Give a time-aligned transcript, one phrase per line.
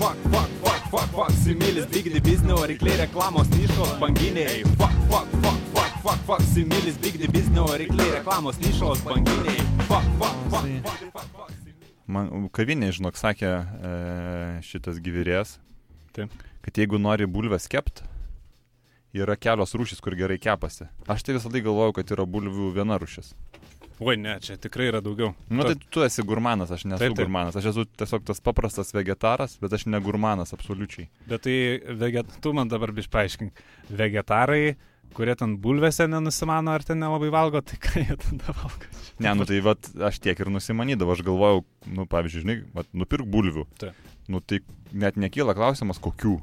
[0.00, 4.62] fuck, fuck, fuck, fuck, fuck, similis, bigdi biznio, rykliai reklamos nišos, banginiai.
[4.80, 9.60] Fuck, fuck, fuck, fuck, fuck, fuck, similis, bigdi biznio, rykliai reklamos nišos, banginiai.
[9.90, 11.56] Fuck, fuck, fuck, fuck, fuck, fuck.
[12.10, 13.90] Man kavinė, žinok, sakė e,
[14.66, 15.58] šitas gyvyrės,
[16.16, 16.32] Taip.
[16.64, 18.02] kad jeigu nori bulves kept,
[19.14, 20.88] yra kelios rūšys, kur gerai kepasi.
[21.06, 23.34] Aš tai visada galvojau, kad yra bulvių viena rūšis.
[24.00, 25.34] Oi, ne, čia tikrai yra daugiau.
[25.52, 27.56] Nu, To- tai tu esi gurmanas, aš nesu Taip, taip, gurmanas.
[27.60, 31.10] Aš esu tiesiog tas paprastas vegetaras, bet aš ne gurmanas absoliučiai.
[31.28, 31.56] Bet tai,
[32.00, 32.32] veget...
[32.40, 33.60] tu man dabar biš paaiškink,
[33.92, 34.78] vegetarai,
[35.12, 38.88] kurie ten bulvėse nenusimano ar ten nelabai valgo, tai ką jie tada valgo?
[39.20, 43.28] Ne, nu tai vat, aš tiek ir nusimanydavau, aš galvojau, nu pavyzdžiui, žinai, vat, nupirk
[43.28, 43.66] bulvių.
[43.82, 44.08] Taip.
[44.30, 44.62] Nu tai
[44.96, 46.38] net nekyla klausimas, kokių.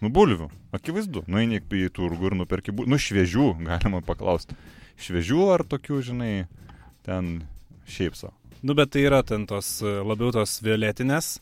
[0.00, 1.24] Nu bulvių, akivaizdu.
[1.28, 2.92] Nu eini į turgų ir nuperki bulvių.
[2.92, 4.56] Nu šviežių, galima paklausti.
[5.00, 6.46] Šviežių ar tokių, žinai,
[7.06, 7.38] ten
[7.86, 8.34] šiaip savo.
[8.66, 11.36] Nu, bet tai yra ten tos e, labiau tos violetinės,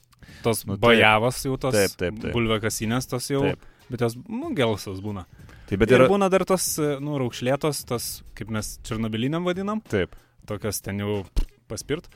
[0.44, 0.82] tos Nu, taip.
[0.84, 2.32] bajavos jau tos Taip, taip, taip.
[2.36, 3.64] bulvekasinės tos jau, Taip.
[3.90, 5.24] bet jos, nu, gelsos būna.
[5.64, 6.08] Tai Bet bet ir yra...
[6.10, 10.16] būna dar tos, e, nu, raukšlėtos, tos, kaip mes černobiliniam vadinam, Taip.
[10.48, 11.22] tokios ten jau
[11.70, 12.10] paspirt.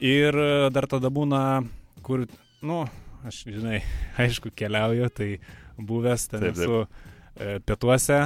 [0.00, 1.42] Ir e, dar tada būna,
[2.06, 2.24] kur,
[2.64, 2.82] nu,
[3.28, 3.82] aš, žinai,
[4.24, 5.30] aišku, keliauju, tai
[5.76, 6.64] buvęs ten Taip, taip.
[6.64, 6.80] esu
[7.36, 8.20] e, pietuose,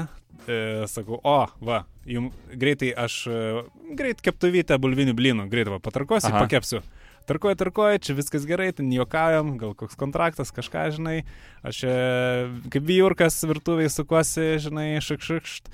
[0.46, 3.62] e, sakau, o, va, jums greitai aš, e,
[3.98, 6.44] greit keptuvytę bulvinių blynų, greit va, patarkuosiu, Aha.
[6.44, 6.82] pakepsiu.
[7.28, 11.20] Tarkoju, tarkoju, čia viskas gerai, ten juokaujam, gal koks kontraktas, kažką, žinai,
[11.66, 11.92] aš e,
[12.72, 15.70] kaip vyjurkas virtuviai sukuosi, žinai, šakšakšt,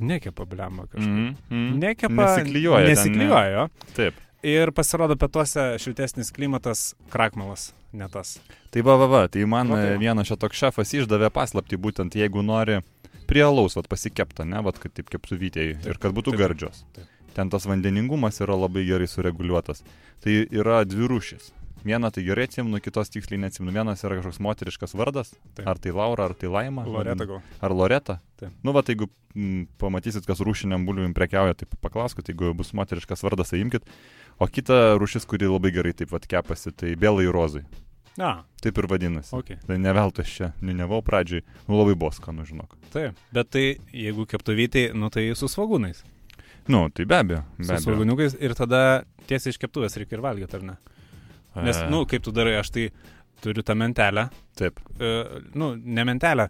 [0.00, 1.08] nekepa bliamba kažką.
[1.08, 1.78] Mm -hmm.
[1.80, 2.26] Nekepa.
[2.26, 2.94] Nesiklijuoja.
[2.94, 3.68] ten, ne?
[3.96, 4.14] Taip.
[4.42, 8.40] Ir pasirodo, pietuose šiltesnis klimatas, krakmalas, ne tas.
[8.70, 9.96] Tai va, va, va, tai man va.
[10.00, 12.80] vienas šitoks šefas išdavė paslapti, būtent jeigu nori
[13.30, 16.84] prie alaus vat, pasikepta, ne, vat, kad taip keptuvytėjai ir kad būtų taip, gardžios.
[16.96, 17.16] taip.
[17.36, 19.84] Ten tas vandeningumas yra labai gerai sureguliuotas.
[20.20, 21.52] Tai yra dvi rūšis.
[21.86, 23.72] Viena tai gerai atsimenu, kitos tiksliai neatsimenu.
[23.72, 25.64] Vienas yra kažkoks moteriškas vardas, Taip.
[25.70, 26.84] ar tai Laura, ar tai Laima.
[26.84, 27.40] Loreta gal.
[27.64, 28.18] Ar Loreta?
[28.40, 28.52] Taip.
[28.66, 33.24] Nu, va, tai jeigu m, pamatysit, kas rūšiniam bulvim prekiauja, tai paklauskit, jeigu bus moteriškas
[33.24, 33.88] vardas, tai imkit.
[34.36, 37.64] O kita rūšis, kuri labai gerai taip pat kepasi, tai Bėlai Rozai.
[38.18, 39.30] Na, Taip ir vadinasi.
[39.36, 39.52] ok.
[39.66, 42.74] Tai ne veltui aš čia niunevau pradžiai, nu labai buvo skanu, žinok.
[42.92, 43.16] Taip.
[43.32, 46.02] Bet tai, jeigu keptuvytai, nu tai su svagūnais.
[46.68, 47.44] Nu, tai be abejo.
[47.58, 50.76] Be Su svagūniukais ir tada tiesiai iš keptuvės reikia ir valgyti, ar ne?
[51.64, 52.88] Nes, E, nu, kaip tu darai, aš tai
[53.42, 54.28] turiu tą mentelę.
[54.58, 54.78] Taip.
[55.00, 55.14] E,
[55.54, 56.48] nu, ne mentelę.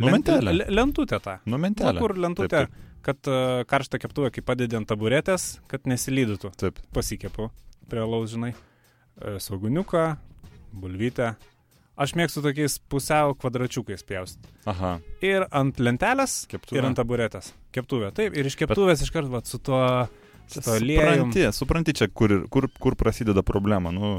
[0.00, 0.52] Nu, mentelę.
[0.52, 1.38] le- Lentutę tą.
[1.46, 1.98] Nu, Na, mentelė.
[1.98, 6.50] kur lentutė, Taip, kad uh, karštą keptuvę, kai padedi ant taburetės, kad nesilydytų.
[6.60, 6.78] Taip.
[6.92, 7.50] Pasikepu
[7.88, 8.52] prie laus, žinai.
[9.20, 10.16] E, Sauguniuką,
[10.72, 11.34] bulvytę.
[12.00, 14.48] Aš mėgstu tokiais pusiau kvadračiukais pjaustyti.
[14.70, 14.94] Aha.
[15.26, 16.78] Ir ant lentelės, Keptuvė.
[16.78, 17.50] ir ant taburetės.
[17.76, 18.08] Keptuvė.
[18.16, 19.82] Taip, ir iš keptuvės iš karto vat, su tuo.
[20.50, 23.92] Supranti, supranti čia, kur, kur, kur prasideda problema.
[23.94, 24.16] Nu,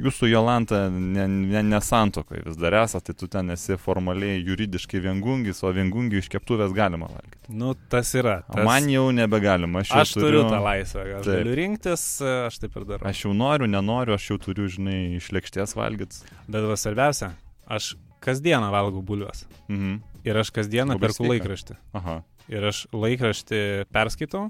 [0.00, 5.62] jūsų Jolanta ne, ne, nesantokai vis dar esate, tai tu ten esi formaliai juridiškai viengungis,
[5.64, 7.52] o viengungį iš keptuvės galima valgyti.
[7.54, 8.40] Nu, tas yra.
[8.48, 8.64] Tas...
[8.66, 9.84] man jau nebegalima.
[9.84, 11.38] Aš, jau Aš turiu tą laisvę, aš Taip.
[11.42, 12.06] galiu rinktis,
[12.48, 13.08] aš taip ir darau.
[13.10, 16.24] Aš jau noriu, nenoriu, aš jau turiu, žinai, iš lėkštės valgyti.
[16.48, 17.32] Bet va svarbiausia,
[17.66, 17.94] aš
[18.24, 19.44] kasdieną valgau bulves.
[19.68, 19.98] Mhm.
[20.24, 21.34] Ir aš kasdieną Labai perku sveika.
[21.34, 21.74] laikraštį.
[22.00, 22.20] Aha.
[22.48, 23.58] Ir aš laikraštį
[23.92, 24.46] perskaitau.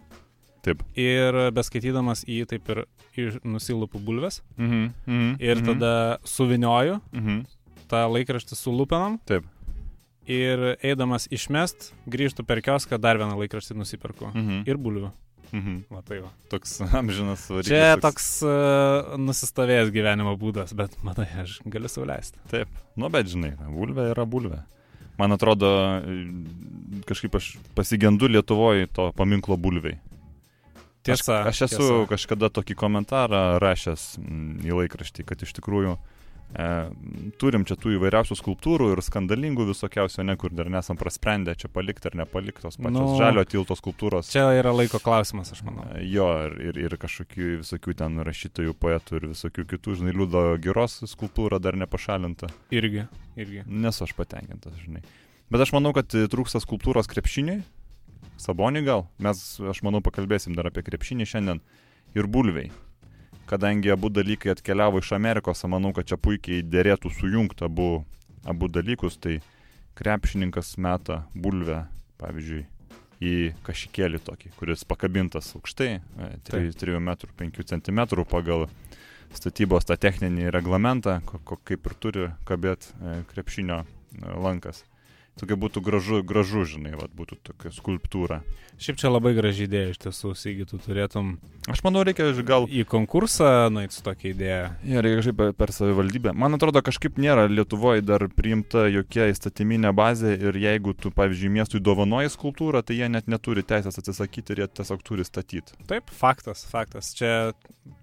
[0.64, 0.80] Taip.
[0.96, 2.84] Ir beskaitydamas į jį taip ir
[3.20, 4.40] iš- nusilupu bulves.
[4.56, 4.86] Mhm.
[5.06, 5.34] Mhm.
[5.40, 5.66] Ir mhm.
[5.72, 5.92] tada
[6.24, 7.42] suvinioju Mhm.
[7.90, 9.18] tą laikraštį su lupinam.
[9.28, 9.44] Taip.
[10.26, 14.30] Ir eidamas išmest, grįžtu per kioską, dar vieną laikraštį nusiperku.
[14.32, 14.62] Mhm.
[14.66, 15.10] Ir bulvių.
[15.52, 15.84] Mhm.
[15.92, 16.30] Va tai va.
[16.50, 17.68] Toks amžinas variklis.
[17.68, 22.40] Čia toks uh, nusistovėjęs gyvenimo būdas, bet matai, aš galiu sauliaisti.
[22.50, 24.64] Taip, nu bet žinai, bulvė yra bulvė.
[25.20, 25.68] Man atrodo,
[27.06, 30.00] kažkaip aš pasigendu Lietuvoje to paminklo bulviai.
[31.04, 31.42] Tiesa.
[31.44, 32.10] Aš, aš esu tiesa.
[32.14, 36.68] kažkada tokį komentarą rašęs mm, į laikraštį, kad iš tikrųjų e,
[37.40, 42.08] turim čia tų įvairiausių skulptūrų ir skandalingų visokiausių, ne kur dar nesam prasprendę čia palikti
[42.08, 44.32] ar nepaliktos pačios Nu, žalio tilto skulptūros.
[44.32, 45.84] Čia yra laiko klausimas, aš manau.
[45.92, 50.46] E, Jo, ir, ir, ir kažkokių visokių ten rašytojų, poetų ir visokių kitų, žinai, liūdo
[50.64, 52.48] geros skulptūra dar nepašalinta.
[52.72, 53.04] Irgi,
[53.36, 53.66] irgi.
[53.68, 55.04] Nesu aš patenkintas, žinai.
[55.52, 57.60] Bet aš manau, kad trūksta skulptūros krepšiniui.
[58.40, 59.06] Sabonį gal.
[59.22, 61.62] Mes, aš manau, pakalbėsim dar apie krepšinį šiandien.
[62.14, 62.70] Ir bulviai.
[63.50, 68.04] Kadangi abu dalykai atkeliavo iš Amerikos, manau, kad čia puikiai dėrėtų sujungti abu,
[68.48, 69.18] abu dalykus.
[69.20, 69.38] Tai
[69.98, 71.84] krepšininkas meta bulvę,
[72.22, 72.64] pavyzdžiui,
[73.24, 73.34] į
[73.66, 78.00] kažkėlį tokį, kuris pakabintas aukštai, e, 3 m 5 cm
[78.30, 78.66] pagal
[79.34, 81.20] statybos tą techninį reglamentą,
[81.64, 82.94] kaip ir turi kabėti
[83.32, 83.86] krepšinio e,
[84.46, 84.84] lankas.
[85.40, 88.42] Tokia būtų gražu, gražu žinai, vat, būtų tokia skulptūra.
[88.80, 92.82] Šiaip čia labai graži idėja iš tiesų, Sygi, tu turėtum Aš manau, reikia gal į
[92.84, 94.64] konkursą nueiti su tokia idėja.
[94.84, 96.34] Ja, reikia kažkaip per, per savivaldybę.
[96.36, 101.80] Man atrodo, kažkaip nėra Lietuvoje dar priimta jokia įstatyminė bazė ir jeigu tu, pavyzdžiui, miestui
[101.80, 105.78] dovanoji skultūrą, tai jie net neturi teisės atsisakyti ir jie tiesiog turi statyti.
[105.88, 107.14] Taip, faktas, faktas.
[107.16, 107.32] Čia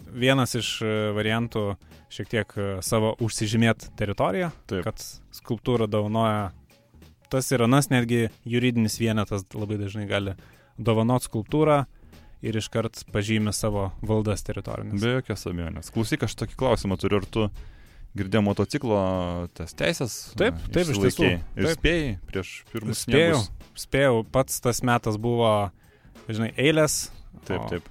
[0.09, 1.67] vienas iš e, variantų
[2.09, 4.89] šiek tiek e, savo užsižymėt teritoriją, Taip.
[4.89, 5.05] kad
[5.37, 6.49] skulptūrą dovanoja
[7.31, 10.35] tas ir anas, netgi juridinis vienetas labai dažnai gali
[10.77, 11.83] dovanot skulptūrą
[12.41, 15.01] ir iškart pažymė savo valdas teritorinės.
[15.03, 15.91] Be jokios abejonės.
[15.93, 17.45] Klausyk, aš tokį klausimą turiu, ar tu
[18.17, 18.99] girdėjai motociklo
[19.57, 20.15] tas teisės?
[20.39, 21.29] Taip, a, taip, iš tiesų.
[21.55, 21.77] Ir Taip.
[21.79, 23.83] spėjai prieš pirmus Spėjau, sniegus?
[23.85, 25.51] spėjau, pats tas metas buvo,
[26.27, 26.97] žinai, eilės.
[27.47, 27.89] Taip, o- taip.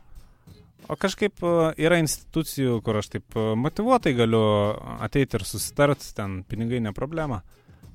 [0.90, 1.50] O kažkaip e,
[1.86, 4.42] yra institucijų, kur aš taip e, motivuotai galiu
[4.98, 7.44] ateiti ir susitart, ten pinigai ne problema.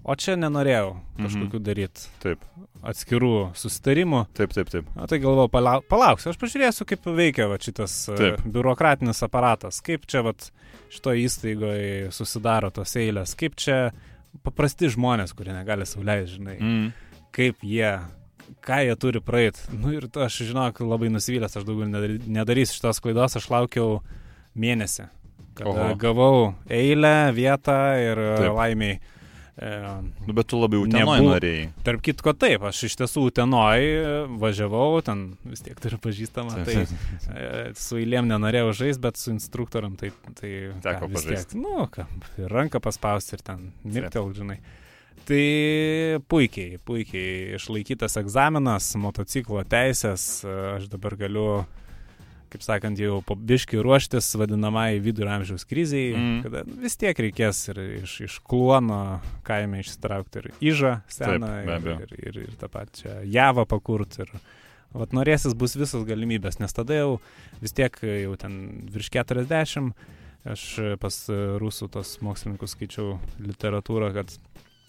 [0.06, 2.44] O čia nenorėjau kažkokių daryti Taip,
[2.86, 4.20] atskirų susitarimų.
[4.38, 4.90] taip, taip, taip.
[4.96, 8.44] Na tai galvoju, palau, palauksiu, aš pažiūrėsiu, kaip veikia va, šitas e, Taip.
[8.46, 10.36] biurokratinis aparatas, kaip čia va,
[10.94, 13.80] šitoje įstaigoje susidaro tos eilės, kaip čia
[14.46, 16.94] paprasti žmonės, kurie negali sauliaisti, žinai, Mm.
[17.34, 17.90] kaip jie,
[18.62, 19.66] ką jie turi praeiti.
[19.74, 24.04] Nu ir aš, žinok, labai nusivylęs, aš daugiau nedary- nedarysiu šitos klaidos, aš laukiau
[24.56, 25.10] mėnesį,
[25.98, 28.22] gavau eilę, vietą ir.
[28.38, 28.54] Taip.
[28.54, 29.00] laimiai.
[29.56, 29.68] E,
[30.28, 31.68] Nu, bet tu labai utenoj Nebuvo- norėjai.
[31.86, 34.10] tarp kitko taip, aš iš tiesų Utenoj e,
[34.42, 39.96] važiavau, ten vis tiek turiu pažįstamą, tai e, su eilėm nenorėjau žaisti, bet su instruktorium
[39.96, 40.52] tai, tai
[40.84, 41.54] Teko ką, vis pažaist.
[41.56, 42.04] tiek, nu, ką,
[42.52, 44.60] ranką paspausti ir ten mirktel, žinai.
[45.26, 45.40] Tai
[46.30, 51.64] puikiai, puikiai išlaikytas egzaminas, motociklo teisės, e, aš dabar galiu,
[52.56, 56.42] kaip sakant, jau po biški ruoštis vadinamai vidurio amžiaus kriziai, Mm.
[56.48, 62.06] kada vis tiek reikės ir iš, iš kluono kaime išsitraukti ir įžą seną Taip, ir,
[62.08, 64.24] ir, ir, ir tą pačią javą pakurti.
[64.26, 64.32] Ir,
[64.96, 67.18] Vat norėsis bus visos galimybės, nes tada jau
[67.60, 68.54] vis tiek jau ten
[68.94, 69.90] virš 40,
[70.48, 70.62] aš
[71.02, 71.18] pas
[71.60, 74.32] rusų tos mokslininkus skaičiau literatūrą, kad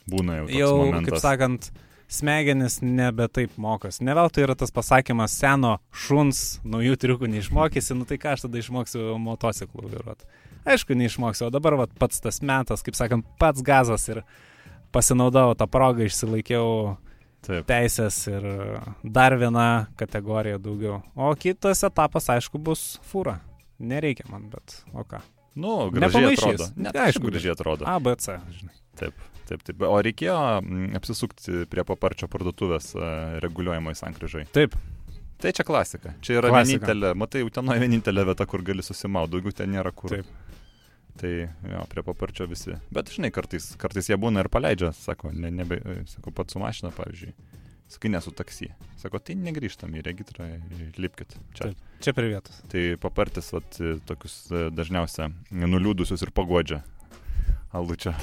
[0.07, 0.47] Būna jau.
[0.55, 1.09] jau, momentas.
[1.11, 1.71] kaip sakant,
[2.09, 4.01] smegenis nebe taip mokas.
[4.01, 8.61] Ne veltui yra tas pasakymas, seno šuns naujų triukų neišmokysi, nu tai ką aš tada
[8.63, 10.29] išmoksiu motociklų vairuoti.
[10.67, 14.23] Aišku, neišmoksiu, o dabar vat, pats tas metas, kaip sakant, pats gazas ir
[14.95, 16.97] pasinaudojau tą progą, išsilaikiau
[17.47, 17.67] Taip.
[17.69, 18.47] teisės ir
[19.05, 21.03] dar viena kategorija daugiau.
[21.15, 23.39] O kitas etapas, aišku, bus fūra.
[23.79, 25.21] Nereikia man, bet o ką.
[25.57, 26.43] Nu, gražiai Nepamaišys.
[26.43, 26.67] atrodo.
[26.77, 27.87] Ne, Aišku, aišku, gražiai atrodo.
[27.89, 28.75] A, B, C, žinai.
[28.99, 29.87] Taip, taip, taip.
[29.87, 33.09] O reikėjo mm, apsisukti prie paparčio parduotuvės e,
[33.45, 34.47] reguliuojamoje sankryžai.
[34.57, 34.77] Taip,
[35.37, 36.15] Tai čia klasika.
[36.25, 36.79] Čia yra Klasika.
[36.81, 40.15] vienintelė, matai, utenoje vienintelė vieta, kur gali susimauti, daugiau ten nėra kur.
[40.15, 40.31] Taip.
[41.21, 42.73] Tai jo, prie paparčio visi.
[42.93, 45.79] Bet žinai, kartais, kartais jie būna ir paleidžia, sako, ne, nebe,
[46.09, 47.33] sako, pats su mašina, pavyzdžiui.
[47.93, 48.71] Sakai, nesu taksi.
[48.99, 50.49] Sako, tai negrįžtam į regitrą,
[50.99, 51.69] lipkit čia.
[51.69, 51.85] Taip.
[52.05, 52.59] čia prie vietos.
[52.73, 53.79] Tai papartis, vat,
[54.09, 56.81] tokius e, dažniausia nuliūdusius ir pagodžia.
[57.77, 58.15] Alučia.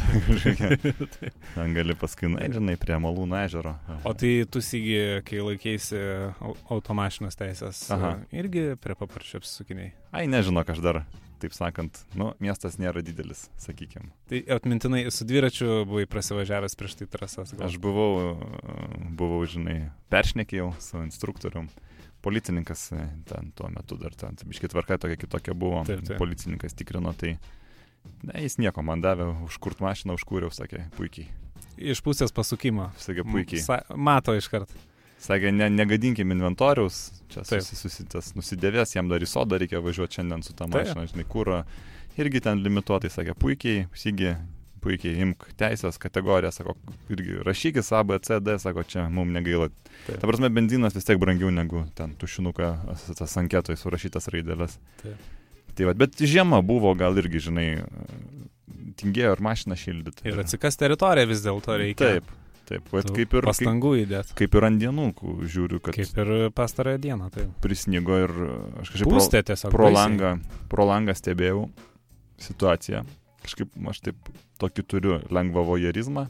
[1.56, 3.76] Ten gali paskui, na, žinai, prie Malūno ežero.
[4.08, 6.00] O tai tu sygi, kai laikėsi
[6.42, 8.16] au- automašinos teisės, Aha.
[8.34, 9.94] irgi prie paparčio apsisukiniai.
[10.14, 11.04] Ai, nežinau, aš dar,
[11.44, 14.10] taip sakant, nu, miestas nėra didelis, sakykime.
[14.32, 17.54] Tai atmintinai su dviračiu buvai prasivažiavęs prieš tai trasas.
[17.54, 17.68] gal?
[17.68, 18.38] Aš buvau,
[19.20, 21.70] buvau, žinai, peršnekėjau su instruktorium.
[22.24, 25.82] Policininkas e, ten tuo metu dar ten, biškit tvarka tokia kitokia buvo.
[25.84, 26.16] Taip, taip.
[26.22, 27.34] Policininkas tikrino, tai
[28.24, 31.30] ne, jis nieko man davė, užkurt mašiną, užkūriau, sakė, puikiai.
[31.94, 32.92] Iš pusės pasukimo.
[33.02, 33.62] Sakė, puikiai.
[33.64, 34.72] Sa mato iškart.
[35.24, 37.64] Sakė, ne, negadinkim inventoriaus, čia Taip.
[37.64, 41.62] susi, susitas nusidėvės, jam dar į sodą reikia važiuoti šiandien su tą mašiną, žinai, kūro.
[42.20, 44.34] Irgi ten limituotai, sakė, puikiai, sygi,
[44.84, 46.76] puikiai, imk teisės kategoriją, sako,
[47.14, 49.70] irgi rašykis A, B, C, D, sako, čia mums negaila.
[50.04, 50.20] Taip.
[50.20, 52.74] Ta prasme, benzinas vis tiek brangiau negu ten tušinuką,
[53.16, 54.76] tas anketoje surašytas raidelės.
[55.02, 55.32] Taip.
[55.74, 57.68] Tai va, bet žiema buvo, gal irgi, žinai,
[59.00, 60.28] tingėjo ir mašiną šildyti.
[60.30, 62.10] Ir atsikas teritoriją vis dėlto reikia.
[62.20, 62.28] Taip,
[62.70, 64.36] taip, Tų kaip ir, kaip, Pastangų įdėti.
[64.40, 65.08] kaip ir ant dienų,
[65.50, 67.32] žiūriu, kad Kaip ir pastarąją dieną.
[67.34, 68.36] Tai prisnigo ir
[68.84, 69.74] aš kažkaip pro, pūstė tiesiog.
[69.74, 69.98] pro, baisiai.
[70.00, 70.32] langą,
[70.70, 71.66] pro langą stebėjau
[72.44, 73.04] situaciją.
[73.44, 76.28] Kažkaip aš taip tokį turiu lengvą vojerizmą.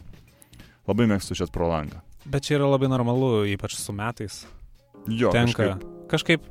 [0.87, 1.99] Labai mėgstu šias pro langą.
[2.25, 4.45] Bet čia yra labai normalu, ypač su metais.
[5.11, 5.51] Jo, Tenka.
[5.75, 5.85] kažkaip.
[6.13, 6.41] Kažkaip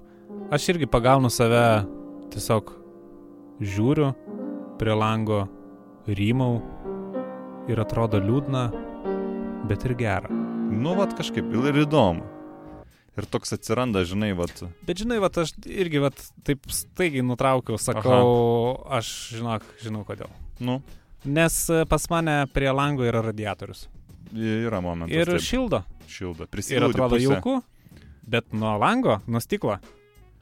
[0.53, 1.85] aš irgi pagaunu save,
[2.33, 2.71] tiesiog
[3.61, 4.13] žiūriu
[4.81, 5.45] prie lango,
[6.09, 6.61] rymau
[7.71, 8.69] ir atrodo liūdna,
[9.69, 10.31] bet ir gera.
[10.73, 12.25] Nu, vat kažkaip ir įdomu.
[13.13, 14.63] Ir toks atsiranda, žinai, vat.
[14.89, 16.17] Bet žinai, vat, aš irgi vat,
[16.49, 18.23] taip staigiai nutraukiau, sakau,
[18.87, 19.03] Aha.
[19.03, 20.33] aš žinok, žinau kodėl.
[20.65, 20.81] Nu,
[21.23, 23.85] Nes e, pas mane prie lango yra radiatorius.
[24.33, 25.15] Yra momentas.
[25.15, 25.83] ir taip, šildo.
[26.11, 26.49] šildo.
[26.49, 27.59] Ir Prisiglaudi atrodo pusę, jauku,
[28.33, 29.77] bet nuo lango, nuo stiklo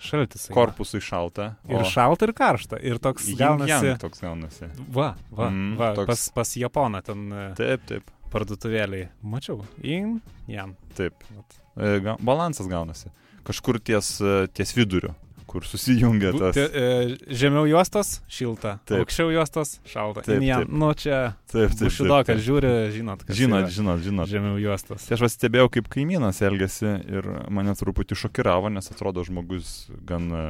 [0.01, 0.49] šaltis.
[0.55, 1.51] Korpusui šalta.
[1.69, 2.79] Ir šalta, ir karšta.
[2.83, 3.93] Ir toks gaunasi.
[4.01, 4.71] toks gaunasi.
[4.89, 9.09] Va, va, Mm, va toks- pas, pas Japoną ten e, Taip, taip, parduotuvėliai.
[9.23, 9.63] Mačiau.
[9.83, 10.77] In, jam.
[10.97, 11.15] taip.
[11.37, 11.59] Vat.
[11.77, 13.11] E, Balansas gaunasi.
[13.45, 15.15] Kažkur ties, e, ties viduriu,
[15.51, 16.55] kur susijungia tas.
[16.57, 19.01] E, Žemiau juostos šilta, Taip.
[19.03, 20.23] aukščiau juostos šalta.
[20.23, 20.63] Taip, In jam.
[20.63, 20.75] taip.
[20.79, 21.19] Nu čia
[21.51, 21.89] Taip, taip.
[21.91, 22.45] bušido, taip, kas taip.
[22.47, 24.31] žiūri, žinot, kas Žinot, yra žinot, žinot.
[24.31, 25.09] žemiau juostos.
[25.11, 30.45] Tai aš pastebėjau, kaip kaimynas elgesi ir mane truputį šokiravo, nes atrodo žmogus gan e,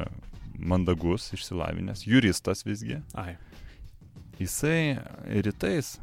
[0.61, 3.01] mandagus, išsilavinęs, juristas visgi.
[3.17, 3.33] Ai,
[4.41, 4.97] Jisai
[5.45, 5.95] rytais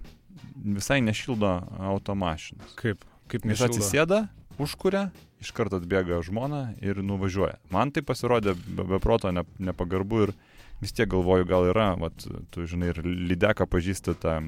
[0.58, 1.48] visai nešildo
[1.80, 2.74] automašinos.
[2.78, 3.70] kaip, kaip Jis nešildo.
[3.78, 4.18] atsisėda,
[4.62, 5.08] užkuria,
[5.42, 7.58] iš karto atbėga žmona ir nuvažiuoja.
[7.74, 10.34] Man tai pasirodė be, be proto ne, nepagarbu ir
[10.82, 14.38] vis tiek galvoju, gal yra, vat, tu žinai, ir lydeką pažįsti tą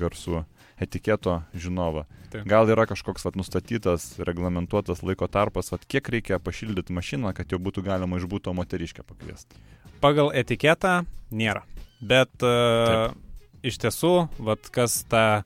[0.00, 0.44] garsų
[0.80, 2.06] etiketo žinovą.
[2.32, 2.46] Taip.
[2.48, 7.60] Gal yra kažkoks vat, nustatytas, reglamentuotas laiko tarpas, vat, kiek reikia pašildyti mašiną, kad jau
[7.60, 9.60] būtų galima iš būto moteriškę pakviesti.
[10.00, 11.02] Pagal etiketą
[11.34, 11.64] nėra.
[11.98, 13.10] Bet uh,
[13.66, 15.42] iš tiesų, vat, kas tą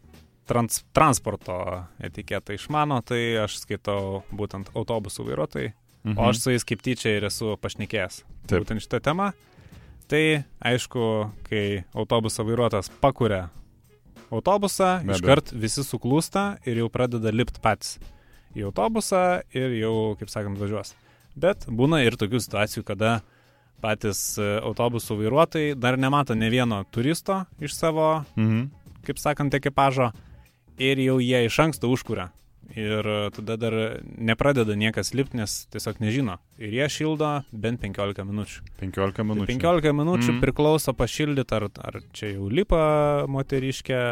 [0.49, 1.57] trans, transporto
[2.03, 5.73] etiketą išmano, tai aš skaitau būtent autobusų vairuotojai.
[6.05, 6.19] Mhm.
[6.19, 8.23] O aš su jais kaip tyčia ir esu pašnekėjęs.
[8.51, 8.65] Taip.
[8.65, 9.33] Būtent šitą temą.
[10.11, 10.23] Tai
[10.61, 11.05] aišku,
[11.47, 13.47] kai autobuso vairuotojas pakuria
[14.33, 17.99] autobusą, iškart visi suklūsta ir jau pradeda lipti patys
[18.57, 20.95] į autobusą ir jau, kaip sakant, važiuos.
[21.39, 23.21] Bet būna ir tokių situacijų, kada
[23.83, 28.69] patys e, autobusų vairuotojai dar nemato ne vieno turisto iš savo, Mhm.
[29.07, 30.13] kaip sakant, ekipažo
[30.83, 32.31] ir jau jie iš anksto užkuria.
[32.73, 33.75] Ir e, tada dar
[34.17, 36.39] nepradeda niekas lipti, nes tiesiog nežino.
[36.63, 38.63] Ir jie šildo bent 15 minučių.
[38.81, 39.49] 15 minučių.
[39.51, 40.41] 15 minučių mm.
[40.45, 42.83] priklauso pašildyti, ar, ar čia jau lipa
[43.33, 44.03] moteriškė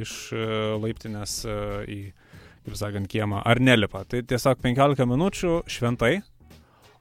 [0.00, 0.46] iš e,
[0.82, 2.00] laiptinės e, į,
[2.66, 4.02] kaip sakant, kiemą, ar nelipa.
[4.08, 6.16] Tai tiesiog 15 minučių šventai,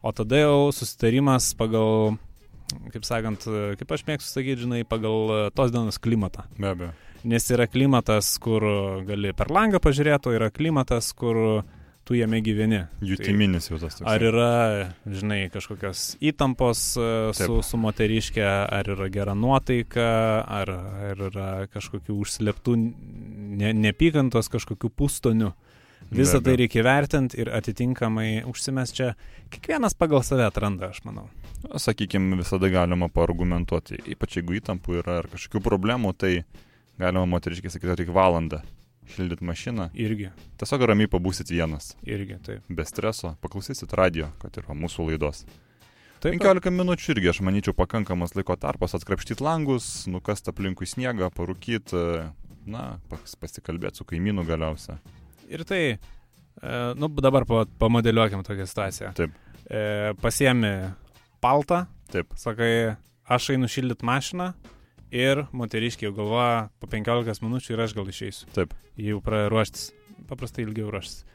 [0.05, 2.19] o tada jau susitarimas pagal,
[2.93, 3.47] kaip sakant,
[3.79, 6.45] kaip aš mėgstu sakyti, žinai, pagal tos dienos klimatą.
[6.59, 6.93] Be abejo.
[7.27, 8.65] Nes yra klimatas, kur
[9.05, 11.61] gali per langą pažiūrėti, o yra klimatas, kur
[12.07, 12.81] tu jame gyveni.
[13.05, 14.07] Jutiminis jau tas toks.
[14.09, 14.53] Ar yra,
[15.05, 17.67] žinai, kažkokios įtampos e, su, Taip.
[17.67, 20.07] su moteriškė, ar yra gera nuotaika,
[20.43, 20.71] ar,
[21.11, 25.53] ar yra kažkokių užslėptų ne, nepykantos, kažkokių pustonių.
[26.11, 29.13] Visą tai reikia vertinti ir atitinkamai užsimes čia.
[29.53, 31.29] Kiekvienas pagal save atranda, aš manau.
[31.61, 36.33] Sakykime, visada galima paargumentuoti, ypač jeigu įtampų yra ar kažkokių problemų, tai
[37.01, 38.61] galima moteriškai sakyti, reikia valandą
[39.11, 39.89] šildyti mašiną.
[39.97, 40.29] Irgi,
[40.61, 42.67] Tiesiog ramiai pabūsit vienas, irgi, taip.
[42.69, 45.43] be streso, paklausysit radio, kad yra mūsų laidos.
[46.21, 52.03] taip 15 minučių irgi, aš manyčiau, pakankamas laiko tarpas atkrapštyti langus, nukast aplinkui sniegą, parūkyti,
[52.69, 54.99] na, pas- pasikalbėti su kaimynu galiausia.
[55.49, 55.81] Ir tai,
[56.61, 59.13] e, nu, dabar pa, pamodeliuokim tokią situaciją.
[59.17, 59.33] Taip.
[59.65, 60.93] E, pasiemi
[61.41, 62.31] paltą, Taip.
[62.37, 62.95] sakai,
[63.27, 64.53] aš einu šildyti mašiną
[65.11, 68.47] ir moteriškiai jau galvoja po 15 minučių ir aš gal išeisiu.
[68.55, 68.73] Taip.
[68.97, 69.89] Jau pradėjo ruoštis,
[70.29, 71.25] paprastai ilgiau ruoštis.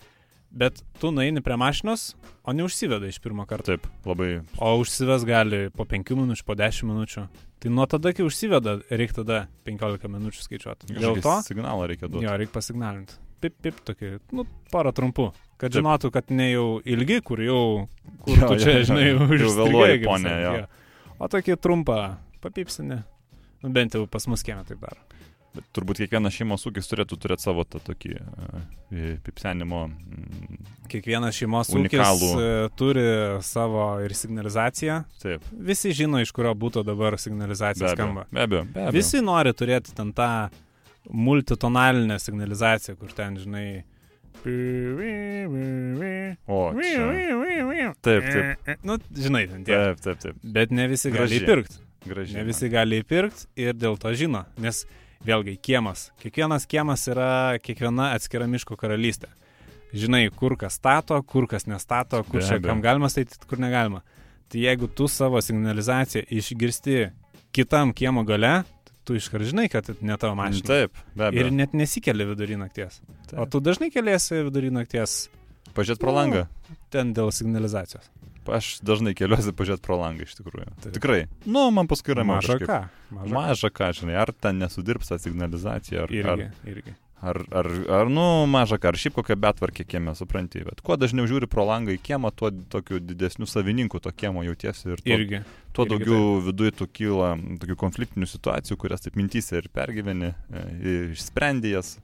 [0.56, 2.14] Bet tu nueini prie mašinos,
[2.46, 3.74] o neužsiveda iš pirmo karto.
[3.74, 4.40] Taip, labai.
[4.62, 7.24] O užsives gali po 5 minučių, po 10 minučių.
[7.60, 10.94] Tai nuo tada, kai užsiveda, reikia tada 15 minučių skaičiuoti.
[10.96, 12.24] Dėl to, Signalą reikia duoti.
[12.28, 13.18] jo, reikia pasignalinti.
[13.42, 15.26] Pip, pip, tokį, nu, porą trumpų.
[15.60, 15.80] Kad Taip.
[15.82, 17.60] žinotų, kad ne jau ilgi, kur jau,
[18.24, 18.86] kur Jo, tu jo, čia, jo.
[18.90, 21.12] žinai, Jau užstrigai, vėluoji, ponė, sakant, jo.
[21.20, 21.98] O tokį trumpą
[22.44, 22.98] papipsinį.
[23.66, 25.00] Nu, bent jau pas mus kiemė taip daro.
[25.56, 28.58] Bet turbūt kiekvienas šeimos ūkis turėtų turėti savo tą tokį uh,
[29.24, 29.86] pipsenimo.
[29.88, 30.58] Mm,
[30.92, 32.28] Kiekvienas šeimos Unikalų.
[32.28, 33.04] ūkis e, turi
[33.42, 35.00] savo ir signalizaciją.
[35.22, 37.96] taip, Visi žino, iš kurio būtų dabar be signalizacija abejo.
[37.96, 38.26] skamba.
[38.30, 38.94] Be abejo, be abejo.
[38.98, 40.28] Visi nori turėti ten tą
[41.10, 43.66] multitonalinę signalizaciją, kur ten, žinai.
[46.46, 47.94] O, čia.
[48.04, 48.84] Taip, taip.
[48.86, 49.74] Nu, žinai, ten tie.
[49.74, 50.38] Taip, taip, taip.
[50.44, 51.80] Bet ne visi gali įpirkti.
[52.08, 52.38] Gražiai.
[52.40, 54.44] Ne visi gali įpirkti ir dėl to žino.
[54.62, 54.84] Nes
[55.26, 56.10] vėlgi, kiemas.
[56.22, 59.28] Kiekvienas kiemas yra kiekviena atskira miško karalystė.
[59.96, 64.02] Žinai, kur kas stato, kur kas nestato, kur čia kam galima statyti, kur negalima.
[64.50, 66.98] Tai jeigu tu savo signalizaciją išgirsti
[67.56, 68.60] kitam kiemo gale,
[69.06, 70.66] tu iškart žinai, kad ne tavo mašina.
[70.66, 71.46] Taip, be abejo.
[71.46, 73.00] Ir net nesikeli vidury nakties.
[73.30, 73.38] Taip.
[73.42, 75.26] O tu dažnai keliasi vidury nakties
[75.76, 76.42] Pažiūrėt pro Nu, langą.
[76.90, 78.06] ten dėl signalizacijos.
[78.52, 80.68] Aš dažnai keliuosi pažiūrėt pro langą iš tikrųjų.
[80.84, 80.92] Taip.
[80.98, 81.22] Tikrai.
[81.46, 82.78] Nu, man paskui yra Maža ką.
[83.14, 86.94] Maža, Maža ką, žinai, ar ten nesudirbs ta signalizacija, ar, Irgi, ar, irgi.
[87.22, 87.68] ar, ar,
[88.00, 90.62] ar, nu, maža ką, ar šiaip kokia betvarkė kieme, supranti.
[90.66, 94.90] Bet kuo dažniau žiūri pro langą į kiemą, tuo tokiu didesniu savininku to kiemo jautiesi
[94.94, 95.42] ir tuo, Irgi.
[95.72, 100.66] tuo irgi daugiau viduje tu kyla tokių konfliktinių situacijų, kurias taip mintysi ir pergyveni, e,
[101.14, 101.96] išsprendi jas.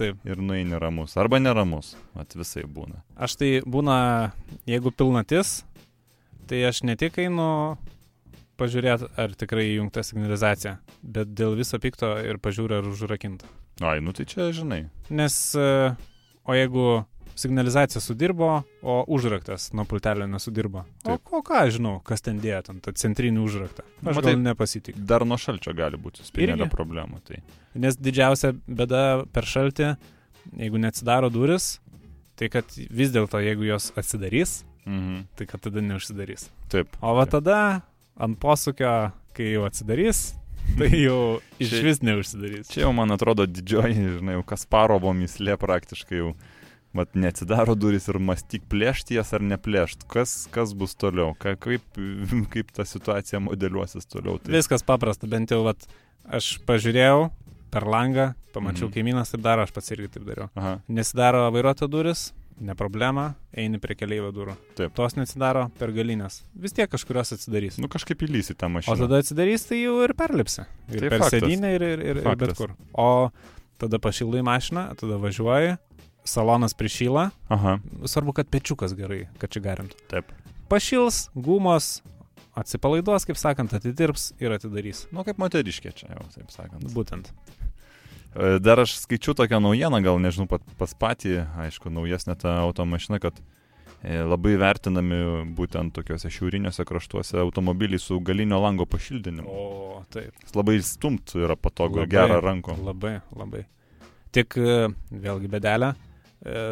[0.00, 0.16] Taip.
[0.24, 1.12] ir nueini ramus.
[1.20, 1.90] Arba neramus.
[2.16, 3.02] Vat visai būna.
[3.20, 4.30] Aš tai būna,
[4.64, 5.58] jeigu pilnatis,
[6.50, 7.78] tai aš ne tik einu
[8.60, 13.48] pažiūrėti, ar tikrai įjungta signalizacija, bet dėl viso pikto ir pažiūriu, ar užrakinta.
[13.80, 14.82] Ai, nu tai čia žinai.
[15.14, 15.94] Nes, e,
[16.44, 16.84] o jeigu
[17.40, 18.50] signalizacija sudirbo,
[18.82, 20.82] o užraktas nuo pultelio nesudirbo.
[21.06, 21.32] O, Taip.
[21.32, 23.86] o ką aš žinau, kas ten dėjo, tą centrinį užraktą.
[24.02, 25.04] Aš Matai- gal nepasitikiu.
[25.08, 27.22] Dar nuo šalčio gali būti spinelio problemų.
[27.24, 27.40] Tai.
[27.80, 29.94] Nes didžiausia bėda per šaltį,
[30.60, 31.78] jeigu neatsidaro duris,
[32.36, 35.22] tai kad vis dėlto, jeigu jos atsidarys, Mhm.
[35.38, 36.48] tai kad tada neužsidarys.
[36.72, 36.96] Taip.
[37.00, 37.82] O va tada
[38.18, 40.34] ant posūkio, kai jau atsidarys,
[40.78, 42.68] tai jau iš Čia- vis neužsidarys.
[42.74, 46.34] Čia jau, man atrodo, didžioji, žinai, jau Kasparovo mislė praktiškai jau.
[46.92, 50.08] Vat neatsidaro duris ir mąstyk plėšti jas ar neplėšti.
[50.10, 51.36] Kas, kas bus toliau?
[51.38, 51.82] Ka, kaip,
[52.52, 54.40] kaip ta situacija modeliuosis toliau?
[54.42, 55.86] Tai, Viskas paprasta, bent jau vat,
[56.26, 57.30] aš pažiūrėjau
[57.70, 58.90] per langą, pamačiau Mhm.
[58.90, 58.94] mhm.
[58.96, 60.48] kaimynas taip daro, aš pats irgi taip dariau.
[60.58, 64.54] aha, Nesidaro vairuoto duris, ne problema, eini prie keliaivio durų.
[64.78, 64.92] Taip.
[64.94, 66.42] Tos nesidaro per galinės.
[66.54, 67.78] Vis tiek kažkurios atsidarys.
[67.80, 68.98] nu kažkaip įlysi tą O mašiną.
[69.06, 70.66] tada atsidarys, tai jau ir perlipsi.
[70.92, 71.40] Ir Tai per faktas.
[71.40, 72.74] sėdynę, ir, ir, ir, ir bet kur.
[72.92, 73.30] O
[73.78, 75.78] tada pašildai mašiną, tada važiuoji,
[76.24, 77.30] salonas prišyla.
[77.48, 79.96] Aha, Svarbu, kad pečiukas gerai, kad čia garintų.
[80.08, 80.28] taip.
[80.68, 82.02] Pašils, gumos,
[82.54, 85.06] atsipalaiduos, kaip sakant, atidirbs ir atidarys.
[85.10, 86.84] Nu kaip moteriškė čia jau, taip sakant.
[86.94, 87.30] Būtent.
[88.34, 93.18] E, Dar aš skaičiu tokią naujieną, gal nežinau pat, pas patį, aišku, naujesnė ta automašina,
[93.22, 93.40] kad
[94.02, 95.20] e, labai vertinami
[95.56, 99.48] būtent tokiuose šiauriniuose kraštuose automobiliai su galinio lango pašildinimu.
[99.50, 100.30] O, taip.
[100.44, 102.78] Jis labai stumt yra patogu ir gerą ranko.
[102.86, 103.66] Labai, labai.
[104.30, 105.94] Tik e, vėlgi bedelė.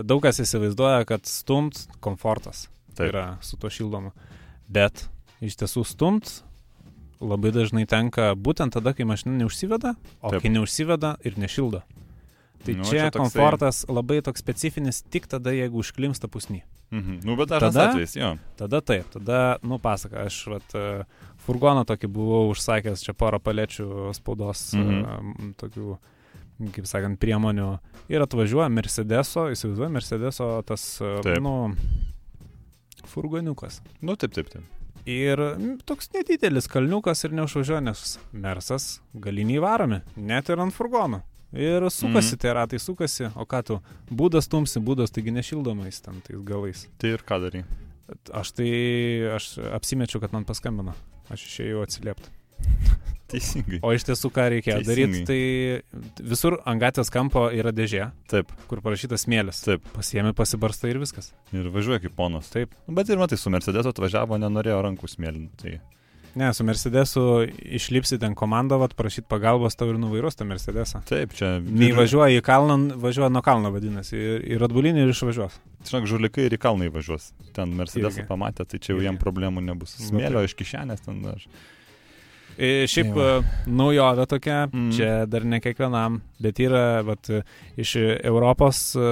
[0.09, 3.11] Daug kas įsivaizduoja, kad stumt komfortas Taip.
[3.11, 4.15] yra su to šildomu.
[4.65, 5.03] Bet
[5.45, 6.31] iš tiesų stumt
[7.21, 10.43] labai dažnai tenka būtent tada, kai mašina neužsiveda, o Taip.
[10.43, 11.83] Kai neužsiveda ir nešildo.
[12.65, 16.63] Tai Nu, čia čia toksai- komfortas labai toks specifinis tik tada, jeigu užklimsta pusny.
[16.91, 17.21] Mhm.
[17.25, 18.37] Nu, bet Tada- atvejis, jo.
[18.57, 21.05] Tada taip, tada, nu, pasaka, aš vat, e,
[21.47, 25.01] furgoną tokį buvau užsakęs, čia porą palečių spaudos, Mhm.
[25.05, 25.55] mhm.
[25.59, 25.99] tokių,
[26.73, 27.79] kaip sakant, priemonių.
[28.09, 31.41] Ir atvažiuoja Mercedeso, įsivaizduoju, Mercedeso tas, e, Taip.
[31.43, 31.75] nu,
[33.05, 33.81] furgoniukas.
[34.01, 34.65] Nu, taip, taip, taip.
[35.09, 41.23] Ir mm, toks nedidelis kalniukas ir neužvažiuoja, nes Mersas galiniai varomi, net ir ant furgono.
[41.57, 42.41] Ir sukasi, Mhm.
[42.43, 43.81] tie ratai sukasi, o ką tu,
[44.13, 46.87] būdas tumsi, būdas taigi nešildomais ten tais galais.
[46.99, 47.65] Tai ir ką darai?
[48.33, 48.69] Aš tai,
[49.35, 50.93] aš apsimečiau, kad man paskambino.
[51.31, 52.29] Aš išėjau atsiliepti.
[53.29, 53.83] Teisingai.
[53.85, 58.81] O iš tiesų, ką reikėjo daryti, tai visur ant gatvės kampo yra dėžė, Taip, kur
[58.85, 59.61] parašytas smėlis.
[59.67, 59.85] taip.
[59.93, 61.35] Pasiemi, pasibarsta ir viskas.
[61.53, 62.49] Ir važiuoja kaip ponas.
[62.55, 62.73] Taip.
[62.87, 65.61] Nu, Bet ir matai, su Mercedesu atvažiavo, nenorėjo rankų smėlinti.
[65.61, 65.77] Tai...
[66.39, 67.23] Ne, su Mercedesu
[67.77, 71.03] išlipsi ten komandą, vat, prašyti pagalbos tau ir nuvairuos tą Mercedesą.
[71.09, 71.57] Taip, čia...
[71.61, 75.57] Nei važiuoja į kalną, važiuoja nuo kalno vadinasi, ir, ir atbulinį ir išvažiuos.
[75.89, 77.33] Žinok, žulikai ir į kalną įvažiuos.
[77.57, 79.99] Ten Mercedesą pamatė, tai čia jau jiem problemų nebus.
[79.99, 80.53] Va Smėlio taip.
[80.53, 81.49] iš kišenės ten aš.
[81.49, 81.78] E,
[82.59, 83.27] Šiaip Tai va.
[83.39, 84.89] e, naujovė tokia, mm.
[84.97, 87.43] čia dar ne kiekvienam, bet yra vat, e,
[87.79, 87.93] iš
[88.27, 89.11] Europos, e,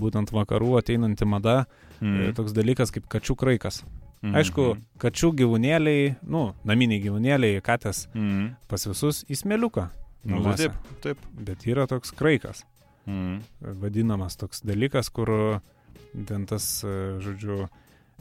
[0.00, 1.66] būtent vakarų ateinanti mada,
[2.00, 2.32] mm.
[2.38, 3.82] toks dalykas kaip kačių kraikas.
[4.22, 4.36] Mhm.
[4.38, 4.64] Aišku,
[5.02, 8.52] kačių gyvūnėliai, nu, naminiai gyvūnėliai, katės Mhm.
[8.70, 9.88] pas visus į smėliuką.
[10.24, 10.68] Nu, namuose.
[10.70, 11.18] taip, taip.
[11.34, 12.62] Bet yra toks kraikas,
[13.06, 13.40] Mhm.
[13.82, 15.60] vadinamas toks dalykas, kur
[16.26, 17.68] ten tas, e, žodžiu,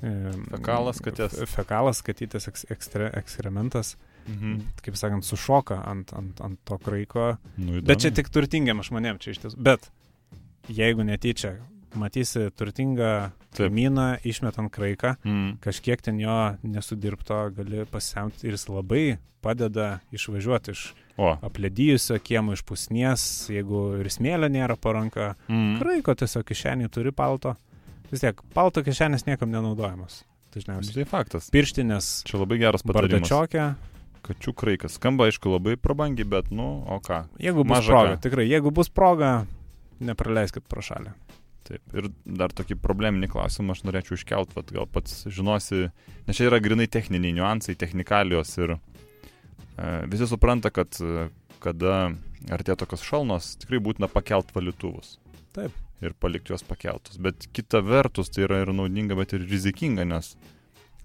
[0.02, 1.38] e, Fekalas katės.
[1.38, 3.96] fe- Fekalas katytės eks, ekstre, ekskrementas,
[4.28, 4.62] Mhm.
[4.82, 7.38] kaip sakant, sušoka ant, ant, ant to kraiko.
[7.58, 7.86] Nu, įdomu.
[7.88, 9.58] Bet čia tik turtingiam žmonėm čia iš tiesų.
[9.58, 9.90] Bet
[10.70, 11.58] jeigu netyčia
[11.96, 15.58] matysi turtingą kaimyną išmetant kraiką, Mhm.
[15.60, 21.36] kažkiek ten jo nesudirbto gali pasisemti ir jis labai padeda išvažiuoti iš O.
[21.42, 25.36] aplėdijusio kiemo iš pusnies, jeigu ir smėlio nėra paranka.
[25.50, 25.80] Mhm.
[25.82, 27.56] Kraiko tiesiog kišenį turi palto.
[28.12, 30.24] Vis tiek, palto kišenės niekam nenaudojamos.
[30.54, 30.94] Dažniausiai.
[30.94, 31.50] Tai faktas.
[31.50, 33.22] Pirštinės Čia labai geras patarimas.
[33.30, 33.76] bardačiokia.
[34.32, 34.96] Kačių kraikas.
[35.00, 37.26] Skamba, aišku, labai prabangiai, bet, nu, o ką.
[37.42, 38.22] Jeigu bus Maža proga, ką.
[38.28, 39.34] tikrai, jeigu bus proga,
[40.00, 41.14] nepraleiskit pro šalį.
[41.68, 41.84] Taip.
[41.94, 45.92] Ir dar tokį probleminį klausimą aš norėčiau iškelt, vat, gal pats žinosi,
[46.28, 48.80] nes čia yra grinai techniniai niuansai, technikalijos ir e,
[50.10, 50.98] visi supranta, kad
[51.62, 51.96] kada
[52.52, 55.18] artėja tokios šalnos, tikrai būtina pakelt valytuvus.
[55.56, 55.76] Taip.
[56.02, 57.20] Ir palikti juos pakeltus.
[57.22, 60.34] Bet kita vertus tai yra ir naudinga, bet ir rizikinga, nes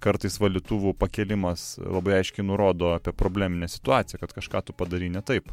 [0.02, 5.50] kartais valytuvų pakelimas labai aiškiai nurodo apie probleminę situaciją, kad kažką tu padarai ne taip.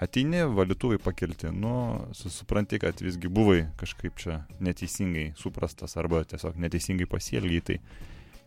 [0.00, 1.72] Ateini, valytuvai pakelti, nu,
[2.16, 7.66] susipranti, kad visgi buvai kažkaip čia neteisingai suprastas arba tiesiog neteisingai pasielgiai.
[7.66, 7.76] Tai,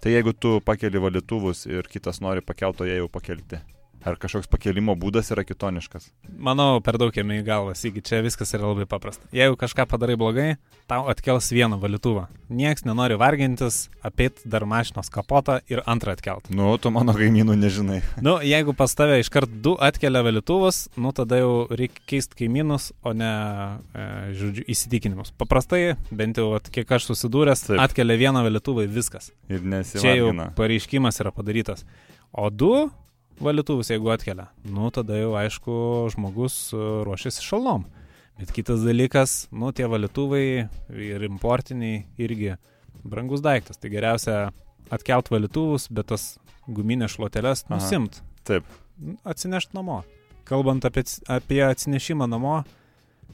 [0.02, 3.62] tai jeigu tu pakeli valytuvus ir kitas nori pakelto, jie jau pakelti.
[4.04, 6.10] Ar kažkoks pakelimo būdas yra kitoniškas?
[6.44, 9.30] Manau, per daug jame į galvą, sigi, čia viskas yra labai paprasta.
[9.32, 10.48] Jeigu kažką padarai blogai,
[10.92, 12.26] tau atkels vieną valytuvą.
[12.52, 16.50] Niekas nenori vargintis, apeit dar mašinos kapotą ir antrą atkelt.
[16.52, 18.02] Nu, tu mano kaimynų nežinai.
[18.20, 23.14] Nu, jeigu pas tave iškart du atkelia valytuvus, nu tada jau reikia keisti kaimynus, o
[23.16, 23.32] ne,
[23.96, 25.32] e, žodžiu, įsitikinimus.
[25.40, 27.80] Paprastai, bent jau, vat, kiek aš susidūręs, Taip.
[27.88, 29.32] atkelia vieną valytuvą ir viskas.
[29.48, 30.50] Ir Čia jau nesivargina.
[30.60, 31.88] pareiškimas yra padarytas.
[32.34, 32.90] O du
[33.42, 35.76] valytuvus, jeigu atkelia, nu tada jau aišku,
[36.14, 37.86] žmogus e, ruošiasi šalom.
[38.40, 40.46] Bet kitas dalykas, nu tie valytuvai
[40.90, 42.56] ir importiniai irgi
[43.06, 43.78] brangus daiktas.
[43.78, 44.38] Tai geriausia
[44.94, 46.34] atkelt valytuvus, bet tas
[46.68, 47.78] guminės šluotelės Aha.
[47.78, 48.22] nusimt.
[48.48, 48.66] Taip.
[49.28, 50.02] Atsinešti namo.
[50.50, 52.64] Kalbant apie, apie atsinešimą namo,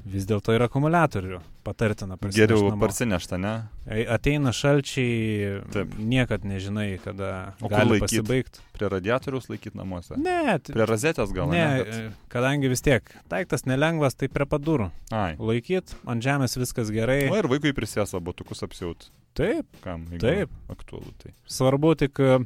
[0.09, 2.79] vis dėlto yra akumuliatorių patartina parsinešt Geriau namo.
[2.81, 3.51] parsinešta, ne?
[3.85, 5.91] Ei, Ateina šalčiai, Taip.
[5.99, 8.63] niekad nežinai, kada gali pasibaigti.
[8.73, 10.17] Prie radiatoriaus laikyti namuose.
[10.17, 11.97] Ne, Prie rozetės gal ne, ne?
[11.99, 14.89] e, kadangi vis tiek daiktas nelengvas, tai prie padurų.
[15.13, 15.35] Ai.
[15.37, 17.25] Laikyt, ant žemės viskas gerai.
[17.29, 19.09] O ir vaikui prisėsa botukus apsiaut.
[19.37, 20.07] Taip, Kam?
[20.19, 20.49] Taip.
[20.73, 21.35] Aktualu tai.
[21.45, 22.39] svarbu tik, e,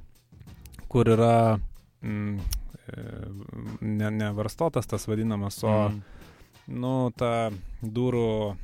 [0.91, 1.55] kur yra
[2.03, 2.35] mm,
[2.91, 3.05] e,
[3.81, 6.01] ne, nevarstotas tas vadinamas, o, Mm.
[6.67, 7.51] Nu, ta
[7.83, 8.55] durų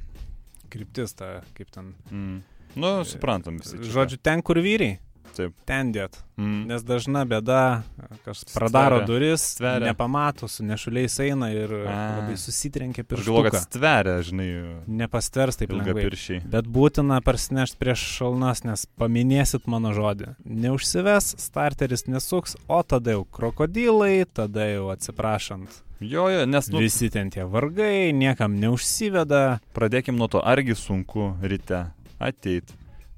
[0.70, 1.94] kryptis, ta kaip ten.
[2.12, 2.42] Mm.
[2.80, 3.78] Nu, suprantam visi.
[3.82, 3.92] čia.
[3.92, 5.00] Žodžiu, ten, kur vyriai,
[5.34, 5.54] Taip.
[5.66, 6.20] ten dėt.
[6.38, 6.68] Mm.
[6.70, 7.82] Nes dažna bėda,
[8.26, 9.08] kas pradaro Stveria.
[9.10, 9.90] duris, Stveria.
[9.90, 11.96] nepamato, su nešuliais eina ir A.
[12.22, 14.48] labai susitrenkia Aš galvoju, kad stveria, žinai,
[14.88, 16.06] Nepasters taip ilga lengvai.
[16.06, 16.42] piršiai.
[16.46, 20.36] Bet būtina parsinešti prieš šalnas, nes paminėsit mano žodį.
[20.46, 25.70] Neužsives, starteris nesuks, o tada jau krokodilai, tada jau atsiprašant.
[26.00, 29.60] Jo, jo, nes, nu, Visi ten tie vargai, niekam neužsiveda.
[29.76, 32.72] pradėkim nuo to, argi sunku ryte ateit,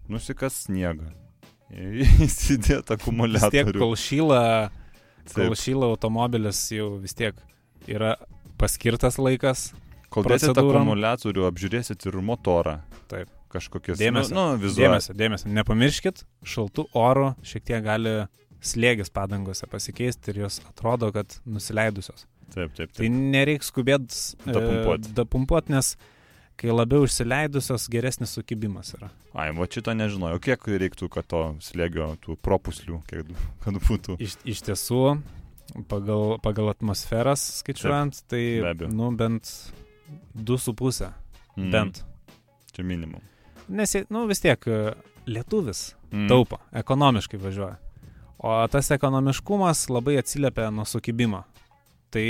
[0.09, 1.11] nusikas sniegą,
[2.25, 3.79] įsidėt Vis tiek, akumuliatorių.
[3.79, 4.41] kol šyla,
[5.35, 7.37] kol šyla automobilis, jau vis tiek
[7.87, 8.15] yra
[8.57, 9.69] paskirtas laikas.
[10.11, 12.81] Kol dėsit akumuliatorių, apžiūrėsit ir motorą.
[13.07, 13.29] Taip.
[13.51, 13.99] Kažkokias.
[13.99, 14.69] Dėmesio, Nu, nu.
[14.75, 15.49] Dėmesio, dėmesio.
[15.51, 18.13] Nepamirškit, šaltų oro šiek tiek gali
[18.63, 22.23] slėgis padangose pasikeisti ir jos atrodo, kad nusileidusios.
[22.51, 23.11] Taip, taip, Tai taip.
[23.33, 24.07] nereiks skubėt
[24.45, 25.05] Dapumpuot.
[25.07, 25.93] E, dapumpuot, nes
[26.61, 29.07] kai labiau užsileidusios, geresnis sukibimas yra.
[29.33, 30.41] Ai, va šito nežinojau.
[30.43, 33.31] Kiek reiktų, kad to slėgio, tų propuslių, kiek,
[33.63, 34.17] kad būtų.
[34.21, 34.99] Iš, iš tiesų,
[35.89, 38.43] pagal, pagal atmosferas skaičiuojant, tai
[38.77, 39.49] be nu, bent
[40.35, 41.09] 2,5.
[41.57, 41.71] Mm.
[41.71, 42.03] Bent.
[42.75, 43.21] Čia minimum.
[43.71, 44.93] Nes, nu, vis tiek e,
[45.27, 46.27] lietuvis Mm.
[46.27, 47.77] taupo, ekonomiškai važiuoja.
[48.43, 51.43] O tas ekonomiškumas labai atsiliepia nuo sukibimo.
[52.11, 52.25] Tai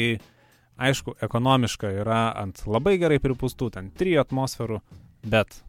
[0.82, 4.80] aišku, ekonomiška yra ant labai gerai pripūstų, ten 3 atmosferų,
[5.26, 5.62] bet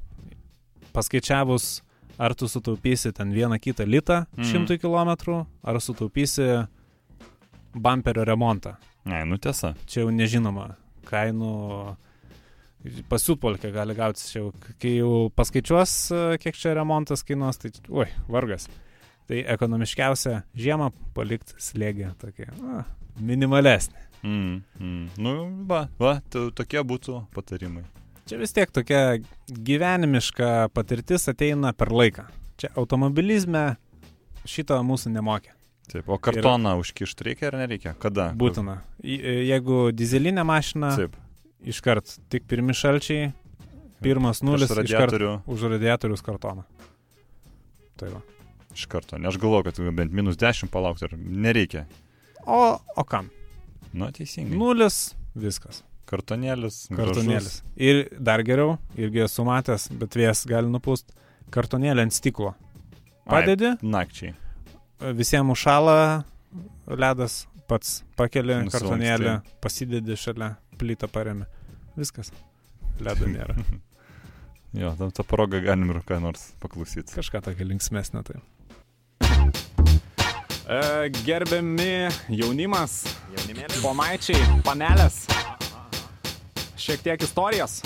[0.93, 1.81] paskaičiavus,
[2.21, 4.45] ar tu sutaupysi ten vieną kitą litą Mhm.
[4.45, 6.67] šimtui km, ar sutaupysi
[7.75, 8.77] bumperio remontą.
[9.05, 9.75] Ne, nu tiesa.
[9.87, 10.77] Čia jau nežinoma
[11.09, 11.97] kainų.
[13.09, 14.49] Pasiutpolkė gali gauti, čia jau,
[14.83, 15.93] kai jau paskaičiuos,
[16.43, 18.67] kiek čia remontas kainuos, tai, oi, vargas.
[19.31, 22.83] Tai ekonomiškiausia žiemą palikti slėgį tokį, a,
[23.21, 23.99] minimalesnį.
[24.23, 25.09] Mm, mm.
[25.19, 25.33] Nu,
[25.67, 27.83] va, va, to- tokie būtų patarimai.
[28.31, 32.29] Čia vis tiek tokia gyvenimiška patirtis ateina per laiką.
[32.61, 33.77] Čia automobilizme
[34.47, 35.51] šito mūsų nemokė.
[35.91, 37.97] Taip, o kartoną užkišti reikia ar nereikia?
[37.99, 38.31] Kada?
[38.39, 38.79] Būtina.
[39.03, 39.19] I-
[39.51, 41.17] Jeigu dizelinė mašina, Taip,
[41.67, 43.33] iškart tik pirmi šalčiai,
[44.03, 46.63] pirmas nulis, radiatorių už radiatorius kartoną.
[47.99, 48.23] Tai va.
[48.75, 49.19] iš karto.
[49.19, 51.85] Ne, aš galvoju, kad bent minus 10 palaukti ir nereikia.
[52.47, 53.31] O, o kam?
[53.93, 54.57] Nu, teisingai.
[54.59, 55.83] Nulis, viskas.
[56.09, 56.87] Kartonėlis.
[56.93, 57.61] Kartonėlis.
[57.81, 61.15] Ir dar geriau, irgi esu matęs, bet vėjas gali nupūst,
[61.55, 62.55] kartonėlį ant stiklo.
[63.29, 63.87] Padedi, Gražus.
[63.95, 64.35] Nakčiai.
[65.19, 65.97] visiems užšala
[66.91, 68.75] ledas, pats pakeli Nusilanksti.
[68.77, 71.47] kartonėlį, pasidedi šalia, plytą paremi.
[71.97, 72.33] Viskas.
[73.01, 73.57] Ledo nėra.
[74.73, 77.13] Jo, tą, tą progą galim ir ką nors paklausyti.
[77.13, 78.39] Kažką tokio linksmesnio tai.
[80.63, 83.01] E, gerbiami jaunimas,
[83.83, 85.25] ponaičiai, panelės,
[86.79, 87.81] šiek tiek istorijos.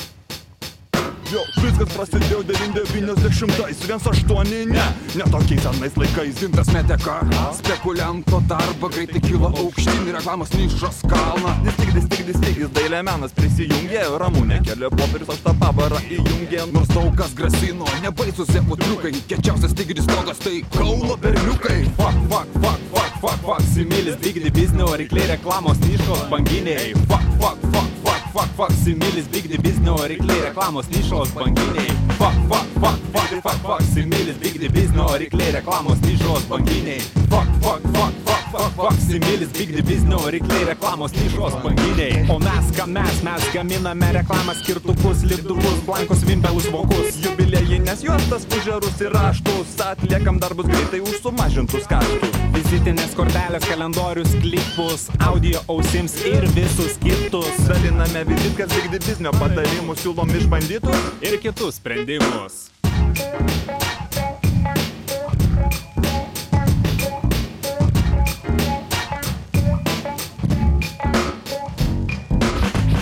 [1.26, 4.84] Jo, viskas prasidėjo 90-ais, 18, ne,
[5.18, 6.36] ne tokiais senais laikais.
[6.38, 7.16] Gintas meteka,
[7.58, 11.56] spekulianto darbą greitai kilo aukštyn, reklamos nišos kalną.
[11.74, 16.62] Stigdis, stigdis, stigdis, dailė menas prisijungė, ramūnė kelia popierius, aš tą pavarą įjungė.
[16.70, 21.82] Nors daug kas grasino, nebaisus eputriukai, kečiausias tigris stogas tai Kauno berniukai.
[21.98, 26.94] Fuck, fuck, fuck, fuck, fuck, fuck, similis, digni biznio, varikliai reklamos nišos banginiai.
[27.10, 27.95] Fuck, fuck, fuck,
[28.36, 31.90] fuck, fuck, similis, bigdi biznio rykliai, reklamos nišos banginiai.
[32.18, 37.00] Fuck, fuck, fuck, fuck, fuck, fuck, similis, bigdi biznio rykliai, reklamos nišos banginiai.
[37.32, 42.26] Fuck, fuck, fuck, fuck, fuck, fuck, similis, bigdi biznio rykliai, reklamos nišos banginiai.
[42.28, 47.16] O mes, ką mes, mes gaminame reklamą skirtukus, lipdukus, blankus, vimpelus, vokus.
[47.24, 55.06] Jubiliejinės juostas, pužerus ir raštus Atliekam darbus greitai už sumažintus kaštus Vizitinės kortelės, kalendorius, klipus,
[55.22, 57.52] audio ausims ir visus kitus.
[57.68, 62.66] Daliname vizitkas vykdy biznio patarimus Siūlom išbandytus Ir kitus sprendimus.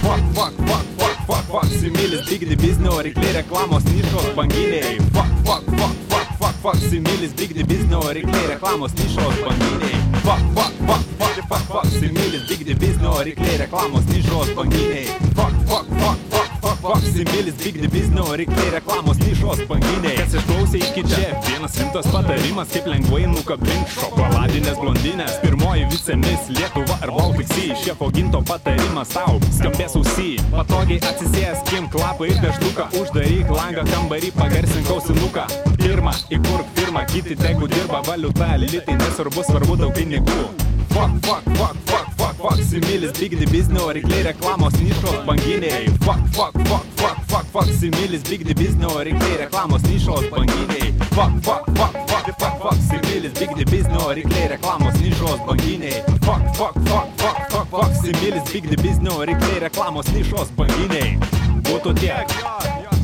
[0.03, 4.99] Fuck, fuck, fuck, fuck, fuck, fuck, similis, bigdi biznio, rykliai reklamos nišos banginiai.
[5.13, 9.97] Fuck, fuck, fuck, fuck, fuck, fuck, similis, bigdi biznio, rykliai reklamos nišos banginiai.
[10.25, 15.07] Fuck, fuck, fuck, fuck, fuck, fuck, similis, bigdi biznio, rykliai reklamos nišos banginiai.
[15.35, 20.17] Fuck, fuck, fuck, fuck, fuck, fuck, similis, bigdi biznio, rykliai reklamos nišos banginiai.
[20.21, 25.39] Kas išklausė iki čia, vienas rimtas patarimas, kaip lengvai nukabink šokoladinės blondinės.
[25.45, 30.35] Pirmoji vicemis Lietuva ar Baltic Sea, šefo ginto patarimas tau skambės ausy.
[30.53, 35.49] Patogiai atsisės, kim klapą ir pieštuką, uždaryk langą kambarį, pagarsink ausinuką.
[35.81, 40.74] Pirma, įkurk firmą, kiti tegu dirba valiuta, litai nesvarbu, svarbu daug pinigų.
[40.95, 45.89] Fuck, fuck, fuck, fuck, fuck, fuck, similis, bigdi biznio, rykliai reklamos nišos banginiai.
[46.05, 50.95] Fuck, fuck, fuck, fuck, fuck, fuck, similis, bigdi biznio, rykliai reklamos nišos banginiai.
[51.11, 56.03] Fuck, fuck, fuck, fuck, fuck, fuck, similis, bigdi biznio, rykliai reklamos nišos banginiai.
[56.23, 61.19] Fuck, fuck, fuck, fuck, fuck, fuck, similis, bigdi biznio, rykliai reklamos nišos banginiai.
[61.67, 62.39] Būtų tiek.
[62.39, 62.55] Jo,
[62.85, 63.04] jo, čia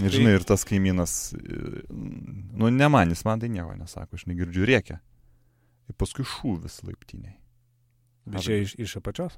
[0.00, 1.14] Ir žinai, ir tas kaimynas,
[1.90, 5.00] nu, ne man, jis man tai nieko nesako, aš negirdžiu rėkia.
[5.90, 7.36] Ir paskui šūvis laiptiniai.
[8.30, 9.36] Bet čia iš, iš apačios?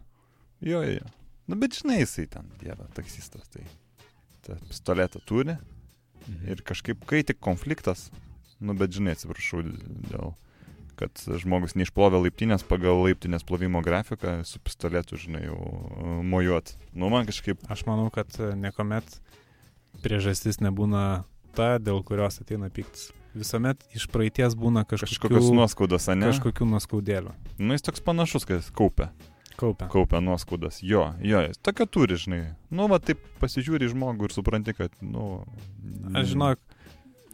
[0.63, 1.07] Jo, jo.
[1.51, 3.65] Nu, bet žinai, jisai ten, dieve, taksistas, tai
[4.47, 5.57] tą pistoletą turi.
[6.27, 6.53] Mhm.
[6.53, 8.11] Ir kažkaip, kai tik konfliktas,
[8.63, 9.65] nu, bet žinai, atsiprašau
[10.13, 10.35] dėl,
[11.01, 15.59] kad žmogus neišplovė laiptinės pagal laiptinės plovimo grafiką, su pistoletu, žinai, jau
[16.27, 16.77] mojuot.
[16.93, 19.19] Nu, man kažkaip, Aš manau, kad e, niekuomet
[20.03, 21.25] priežastis nebūna
[21.57, 23.11] ta, dėl kurios ateina piktis.
[23.33, 26.29] Visuomet iš praeities būna kažkokių, kažkokios nuoskaudos, ne?
[26.29, 27.33] kažkokių nuoskaudėlių.
[27.59, 29.09] Nu, jis toks panašus, kad jis kaupia.
[29.57, 29.87] Kaupia.
[29.93, 30.83] Kaupia nuoskaudas.
[30.85, 32.41] Jo, jo, jis tokia turi, žinai.
[32.73, 35.45] Nu, va, taip pasižiūri žmogų ir supranti, kad, nu...
[36.17, 36.51] Aš žinau,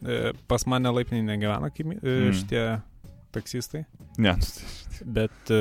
[0.03, 2.35] e, pas mane laipniai negyvena kaimy, e, Mm.
[2.39, 2.63] šitie
[3.35, 3.83] taksistai,
[4.19, 5.59] Ne, nu, tai- bet e,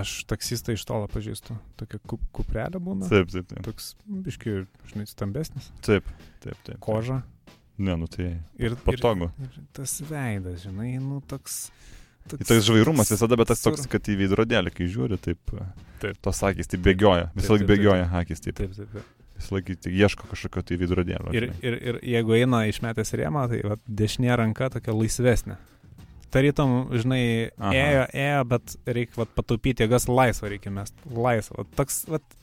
[0.00, 1.56] aš taksistą iš tolo pažįstu.
[1.80, 3.08] Tokia kup, kuprelė būna.
[3.08, 3.62] taip, taip, taip.
[3.64, 4.56] Toks, biški,
[4.92, 5.70] žinai, stambesnis.
[5.86, 6.04] Taip,
[6.44, 6.78] taip, taip.
[6.84, 7.22] Koža.
[7.78, 9.30] Ne, nu tai Ir, patogu.
[9.40, 11.66] ir, ir tas veidas, žinai, nu toks...
[12.32, 15.38] Ir tas žvairumas visada, bet tas toks, kad į veidrodėlį, kai žiūri, taip,
[16.02, 16.16] Taip.
[16.24, 19.12] tos akis, taip bėgioja, visą laiką bėgioja akis, taip, Taip, taip, taip.
[19.36, 21.30] visą laiką tik ieško kažkokio tai veidrodėlio.
[21.36, 25.54] Ir, ir, ir jeigu eina išmetęs rėmą, tai va, dešinė ranka tokia laisvesnė.
[26.34, 27.22] Tarytum, žinai,
[27.58, 27.72] Aha.
[27.76, 31.64] ėjo, ėjo, bet reikia pataupyti jėgas laisvą, reikia mest laisvą.
[31.78, 32.36] Toks vat,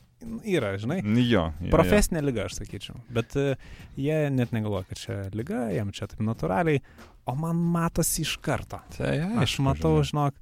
[0.48, 1.00] yra, žinai.
[1.04, 2.96] Nu, Jo, jo, Profesinė lyga, aš sakyčiau.
[3.14, 3.54] Bet e,
[4.00, 6.80] jie net negalvoja, kad čia lyga, jam čia taip natūraliai,
[7.28, 8.80] o man matosi iš karto.
[8.96, 8.98] Jo.
[8.98, 10.36] Tai, Aš matau, žinok,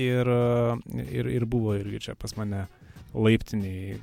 [0.00, 2.64] ir, e, ir, ir buvo irgi čia pas mane
[3.14, 3.98] laiptiniai.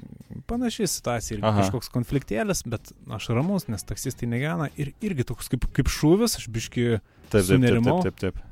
[0.48, 1.64] Panaši situacija, irgi Aha.
[1.64, 6.50] kažkoks konfliktėlis, bet aš ramus, nes taksistai negyvena ir irgi toks kaip, kaip šūvis, aš
[6.52, 8.02] biški, taip, taip, taip, sunerimau.
[8.04, 8.47] taip, taip, taip.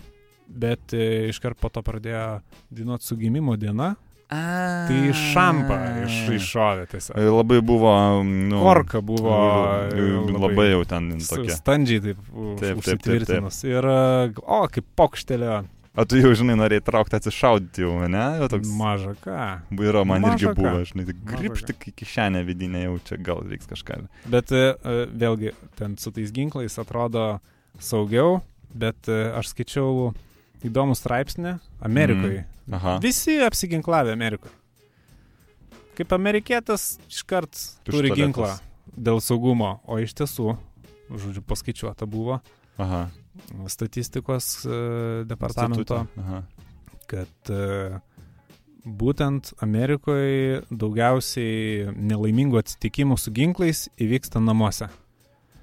[0.56, 2.40] Bet e, iškart po to pradėjo
[2.72, 3.94] dainuoti su gimimo diena,
[4.34, 5.76] A, tai šampą
[6.08, 7.20] iš, iššovė tiesiog.
[7.30, 7.92] Labai buvo,
[8.26, 8.58] nu...
[8.64, 9.36] Korka buvo
[9.86, 11.54] e, Labai, labai jau ten tokia.
[11.60, 13.60] standžiai taip, Taip, u- taip, taip, užsitvirtinus.
[13.70, 15.62] Ir, e, o, kaip pokštelio,
[15.96, 18.24] O tu jau, žinai, norėjai traukti atsišaudyti jau, ne?
[18.42, 18.68] Jau toks...
[18.76, 19.36] maža ką.
[19.80, 20.58] Yra, man irgi Maža ką.
[20.58, 24.02] buvo, žinai, grįžti į kišenę vidinę jau čia gal reiks kažką.
[24.34, 27.38] Bet e, e, vėlgi, ten su tais ginklais atrodo
[27.80, 28.42] saugiau,
[28.76, 30.10] bet e, aš skaičiau
[30.66, 32.46] įdomų straipsnį Amerikoje.
[32.74, 32.98] Aha.
[33.04, 34.54] Visi apsiginklavę Amerikoje.
[35.96, 37.54] Kaip amerikietis iškart
[37.88, 38.18] turi Pištoletas.
[38.20, 38.50] ginklą
[38.96, 40.56] dėl saugumo, o iš tiesų,
[41.12, 42.42] žodžiu, paskaičiuota buvo
[42.82, 43.06] Aha.
[43.72, 46.04] statistikos e, departamento.
[46.20, 46.44] Aha.
[47.06, 48.00] kad e,
[48.86, 54.90] būtent Amerikoje daugiausiai nelaimingų atsitikimų su ginklais įvyksta namuose.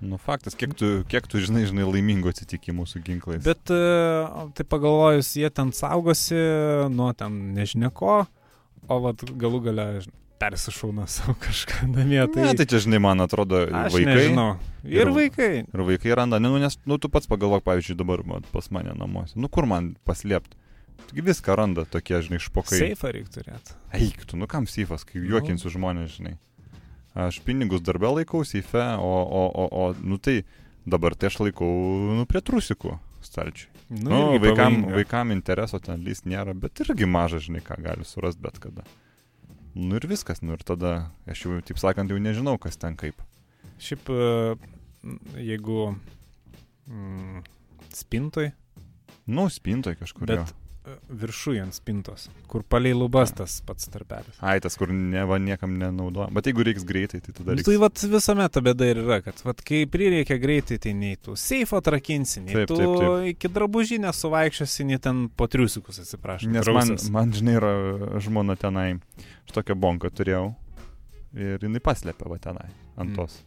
[0.02, 3.44] Nu, faktas, kiek tu, kiek tu žinai, žinai, laimingų atsitikimų su ginklais.
[3.46, 3.78] Bet e,
[4.58, 6.40] tai pagalvojus, jie ten saugosi
[6.90, 8.24] nuo ten nežinia ko,
[8.90, 9.86] o vat galų gale
[10.42, 12.18] persišauna savo kažką namie.
[12.34, 14.16] Tai, ne, tai čia, žinai, man atrodo, aš vaikai.
[14.18, 14.48] Nežinau.
[14.82, 15.52] Ir, ir vaikai.
[15.62, 19.38] Ir vaikai randa, ne, nu, nes, nu, tu pats pagalvok, pavyzdžiui, dabar pas mane namuose.
[19.38, 20.58] Nu, kur man paslėpti?
[21.12, 22.78] Viską randa tokie, žinai, špokai.
[22.80, 23.74] Seifą reikia turėti.
[23.98, 25.74] Eik, tu, nu kam seifas, kai juokinsiu Nu.
[25.76, 26.34] žmonės, žinai.
[27.14, 30.42] Aš pinigus darbę laikau seife, o, o, o, o, nu tai
[30.88, 31.68] dabar tai aš laikau,
[32.16, 33.68] nu, prie trusikų stalčiui.
[33.92, 34.94] Nu, Nu, vaikam, pavojinga.
[34.96, 38.86] vaikam intereso ten lys nėra, bet irgi mažas, žinai, ką gali surasti bet kada.
[39.76, 43.20] Nu ir viskas, nu ir tada aš jau, taip sakant, jau nežinau, kas ten kaip.
[43.82, 44.56] Šiaip, e,
[45.44, 45.92] jeigu
[46.88, 47.44] mm,
[47.92, 48.50] spintoj,
[49.26, 50.26] Nu, spintoj kažkur.
[50.26, 50.44] bet jo.
[51.08, 54.34] Viršuje ant spintos, kur palei lubas tas pats tarpelis.
[54.42, 56.26] Ai, tas, kur ne, va, niekam nenaudoja.
[56.34, 57.68] Bet jeigu reiks greitai, tai tada Nu, reiks.
[57.68, 61.36] tai vat visuomet ta bėda ir yra, kad vat, kai prireikia greitai, tai nei tu
[61.38, 63.28] seifo atrakinsi, nei Taip, tu taip, taip.
[63.36, 66.50] iki drabužinės suvaikščiosi, nei ten po triusikus atsiprašau.
[66.50, 67.72] Nes man, man, žinai, yra
[68.26, 68.88] žmona tenai,
[69.46, 70.48] aš tokią bonką turėjau
[71.38, 72.66] ir jinai paslėpė va tenai,
[72.96, 73.16] ant Mm.
[73.22, 73.38] tos.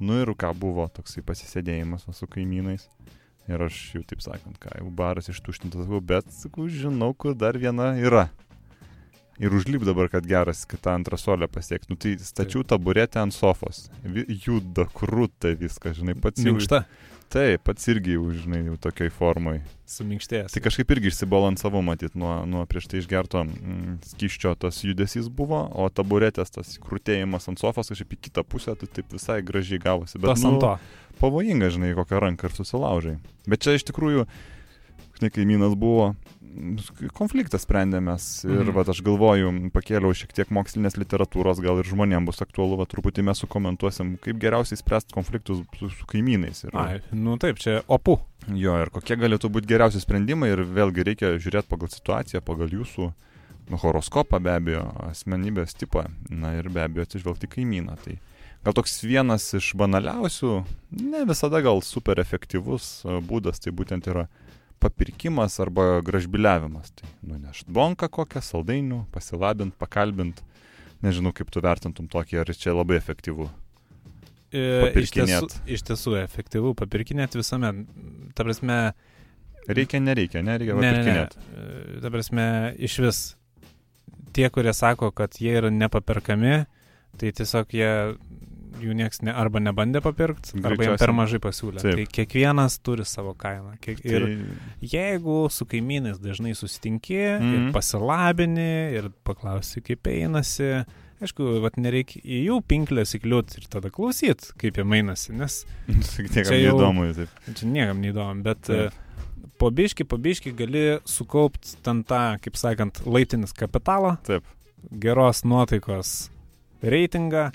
[0.00, 2.88] Nu ir ką buvo toksai pasisėdėjimas su kaimynais.
[3.50, 7.92] Ir aš jau taip sakant, ką jau baras ištuštintas bet, sakau, žinau, kur dar viena
[7.98, 8.28] yra.
[9.40, 11.88] Ir užlyp dabar, kad geras, kad tą antrą solę pasieks.
[11.88, 13.86] Nu tai stačiau taburetę ant sofos.
[14.28, 16.44] Juda krūta viską, žinai, pats.
[16.44, 16.84] Minkšta,
[17.32, 19.62] Taip, pats irgi žinai, jau tokioj formai.
[19.88, 20.52] suminkštėjęs.
[20.52, 25.62] Tai kažkaip irgi išsibalansavau, matyt, nuo, nuo prieš tai išgerto mm, skyščio tas judesys buvo,
[25.72, 30.20] o taburetės tas krūtėjimas ant sofos kažkaip į kitą pusę, tai taip visai gražiai gavosi.
[30.20, 30.74] Bet Tas ant to.
[31.24, 33.16] pavojinga, žinai, kokią ranką ir susilaužai.
[33.48, 34.26] Bet čia iš tikrųjų,
[35.22, 36.12] žinai, kaimynas buvo,
[37.16, 38.72] konfliktą sprendėmės ir Mhm.
[38.72, 38.90] mhm.
[38.90, 43.38] aš galvoju, pakėliau šiek tiek mokslinės literatūros, gal ir žmonėms bus aktualu, va truputį mes
[43.40, 46.64] sukomentuosim, kaip geriausiai spręsti konfliktus su, su kaimynais.
[46.66, 48.18] Ir, Ai, nu taip, čia opu.
[48.52, 53.12] Jo, ir kokie galėtų būti geriausi sprendimai ir vėlgi reikia žiūrėti pagal situaciją, pagal jūsų
[53.70, 57.96] horoskopą be abejo, asmenybės tipą, na ir be abejo atsižvelgti kaimyną.
[58.04, 58.18] Tai
[58.66, 60.64] gal toks vienas iš banaliausių,
[61.00, 64.26] ne visada gal super efektyvus būdas, tai būtent yra
[64.82, 66.92] papirkimas arba gražbiliavimas.
[66.98, 70.42] Tai nunešt bonką kokią, saldainių, pasilabint, pakalbint.
[71.02, 73.48] Nežinau, kaip tu vertintum tokį, ar čia labai efektyvu.
[74.52, 74.60] E,
[75.00, 75.54] iš, tiesų, Papirkinėt.
[75.74, 77.86] iš tiesų efektyvu papirkinėti visuomet.
[78.36, 78.76] Ta prasme,
[79.62, 80.92] Reikia, nereikia, nereikia ne, ne, ne.
[80.92, 81.38] papirkinėti.
[81.38, 82.46] E, Ta prasme,
[82.82, 83.20] iš vis
[84.36, 86.64] tie, kurie sako, kad jie yra nepaperkami,
[87.20, 87.90] tai tiesiog jie
[88.82, 91.80] jų nieks ne, arba nebandė papirkti, arba jiems per mažai pasiūlė.
[91.82, 91.94] Taip.
[92.00, 93.76] Tai kiekvienas turi savo kainą.
[93.80, 94.34] Kiek, ir Tai,
[94.92, 97.54] jeigu su kaimynais dažnai susitinki mm -hmm.
[97.54, 97.72] ir Mhm.
[97.72, 100.84] pasilabini ir paklausi, kaip einasi,
[101.22, 105.64] aišku, vat nereikia į jų pinklės įkliūti ir tada klausyt, kaip jie mainasi, nes
[106.16, 107.28] Tiek Čia jau- įdomu, taip.
[107.54, 108.92] čia niekam neįdomu, bet Taip.
[108.92, 114.42] e, po biški, po biški gali sukaupti ten tą, kaip sakant, laitinis kapitalą, Taip.
[114.98, 116.30] geros nuotaikos
[116.82, 117.52] reitingą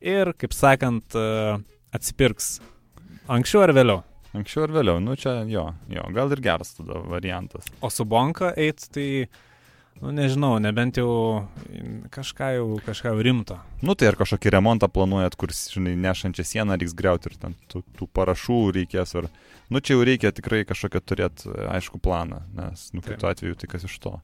[0.00, 1.58] ir, kaip sakant, e,
[1.94, 2.58] atsipirks
[3.28, 4.04] anksčiau ar vėliau.
[4.36, 7.68] Anksčiau ar vėliau, nu čia jo, jo, gal ir geras tada variantas.
[7.80, 9.26] O su bonka eit, tai,
[10.02, 11.10] nu nežinau, nebent jau
[12.14, 13.58] kažką jau, kažką jau rimto.
[13.82, 17.82] Nu tai ar kažkokį remontą planuojat, kur, žinai, nešančią sieną reiks greuti ir ten tų,
[17.98, 19.16] tų parašų reikės.
[19.20, 19.30] Ar...
[19.72, 23.88] Nu čia jau reikia tikrai kažkokią turėti aišku planą, nes, nu kitu atveju tai kas
[23.88, 24.18] iš to.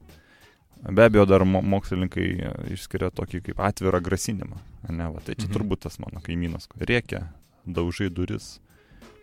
[0.83, 4.57] Be abejo, dar mo mokslininkai e, išskiria tokį kaip atvirą grasinimą.
[4.89, 5.53] Ne, va, tai čia Mhm.
[5.55, 7.23] turbūt tas mano kaimynas, kur rėkia,
[7.65, 8.59] daužai duris,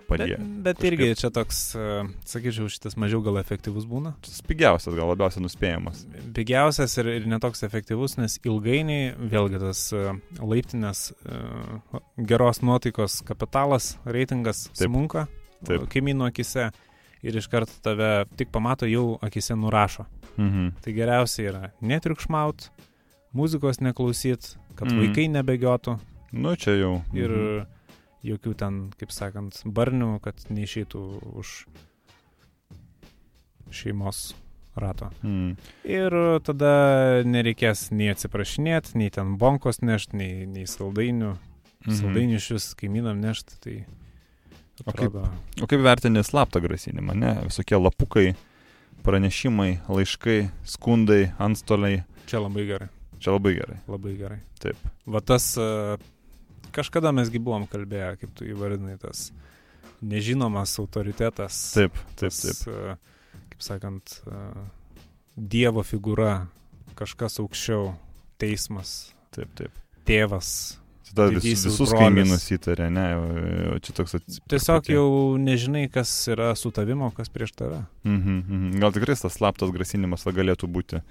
[0.08, 0.36] Bet, padė.
[0.62, 0.92] bet kažkaip.
[0.92, 4.14] irgi čia toks, e, sakyčiau, šitas mažiau gal efektyvus būna.
[4.20, 6.02] Tas pigiausias, gal labiausiai nuspėjamas.
[6.34, 11.12] Pigiausias ir, ir netoks efektyvus, nes ilgainiui vėlgi tas e, laiptinės
[12.18, 15.28] geros nuotaikos kapitalas, reitingas smunka
[15.64, 16.72] kaimynų akise
[17.22, 20.06] ir iš karto tave tik pamato jau akise nurašo.
[20.38, 20.72] Mhm.
[20.82, 22.70] Tai geriausia yra netriukšmaut,
[23.34, 25.00] muzikos neklausyt, kad Mhm.
[25.00, 25.98] vaikai nebegiotų
[26.32, 27.02] Nu čia jau.
[27.12, 27.66] ir mhm.
[28.24, 31.66] jokių ten, kaip sakant, barnių, kad neišeitų už
[33.70, 34.34] šeimos
[34.76, 35.10] rato.
[35.22, 35.56] Mhm.
[35.84, 36.14] Ir
[36.44, 41.34] tada nereikės nei atsiprašinėti, nei ten bonkos nešti, nei, nei saldainių.
[41.84, 41.98] Mhm.
[41.98, 43.76] Saldainių iš vis kaimynam nešti, tai
[44.86, 45.28] O kaip- atrodo.
[45.62, 47.34] O kaip vertini slaptą grasinimą, ne?
[47.44, 48.34] Visokie lapukai,
[49.02, 52.02] pranešimai, laiškai, skundai, antstoliai.
[52.30, 52.88] Čia labai gerai,
[53.22, 53.78] Čia labai gerai.
[53.90, 54.40] labai gerai.
[54.62, 54.76] Taip.
[55.06, 55.96] Va tas, e,
[56.74, 59.30] kažkada mesgi buvom kalbėję, kaip tu įvardinai, tas
[60.02, 61.58] nežinomas autoritetas.
[61.74, 62.74] Taip, taip, tas, taip.
[62.74, 62.96] e,
[63.52, 64.38] Kaip sakant, e,
[65.36, 66.46] Dievo figūra,
[66.98, 67.94] kažkas aukščiau,
[68.40, 69.72] teismas, Taip, taip.
[70.04, 70.78] tėvas.
[71.12, 73.06] Tada vis, visus kaimynus įtarė, ne?
[73.74, 74.38] O Čia toks ats...
[74.48, 75.08] Tiesiog jau
[75.40, 77.82] nežinai, kas yra su tavimo, kas prieš tave.
[78.06, 78.80] Mhm, mhm.
[78.82, 81.02] Gal tikrai tas slaptas grasinimas galėtų būti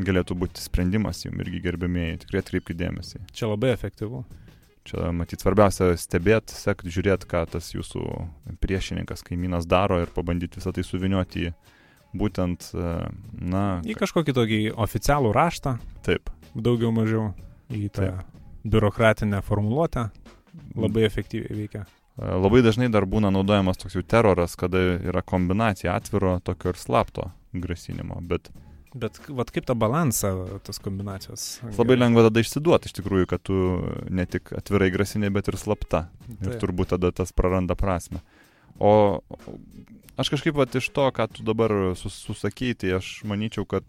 [0.00, 3.20] galėtų būti sprendimas jums irgi gerbėmėjai, tikrai atkreipkite dėmesį.
[3.36, 4.22] Čia labai efektyvu.
[4.88, 8.04] Čia matyt svarbiausia stebėti, sekti, žiūrėti, ką tas jūsų
[8.62, 11.52] priešininkas, kaimynas daro ir pabandyti visą tai suvinioti į
[12.16, 12.94] būtent, e,
[13.52, 15.76] na, Į kažkokį tokį oficialų raštą,
[16.06, 16.32] taip.
[16.56, 17.30] daugiau mažiau,
[17.70, 18.08] į tą
[18.64, 20.08] biurokratinę formuluotę,
[20.76, 21.84] labai efektyviai veikia.
[22.20, 26.80] E, Labai dažnai dar būna naudojamas toks jau teroras, kada yra kombinacija atviro, tokio ir
[26.80, 28.50] slapto grasinimo, bet
[28.90, 31.60] Bet vat kaip tą balansą, tas kombinacijos.
[31.78, 33.54] labai lengva tada išsiduoti iš tikrųjų, kad tu
[34.10, 36.08] ne tik atvirai grasinė, bet ir slapta.
[36.40, 36.56] Ir Taip.
[36.64, 38.18] turbūt tada tas praranda prasme.
[38.82, 39.20] O
[40.18, 43.86] aš kažkaip vat, iš to, ką tu dabar sus, susakyti, tai aš manyčiau, kad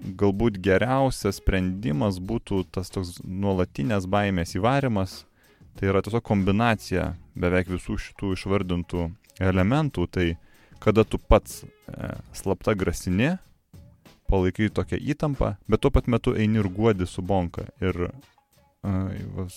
[0.00, 5.24] galbūt geriausias sprendimas būtų tas toks nuolatinės baimės įvarimas.
[5.78, 9.06] Tai yra tiesiog kombinacija beveik visų šitų išvardintų
[9.40, 10.06] elementų.
[10.10, 10.26] Tai
[10.82, 13.36] kada tu pats e, slapta grasini,
[14.30, 17.66] palaikai tokią įtampą, bet tuo pat metu eini ir guodi su bonka.
[17.82, 19.10] Ir uh,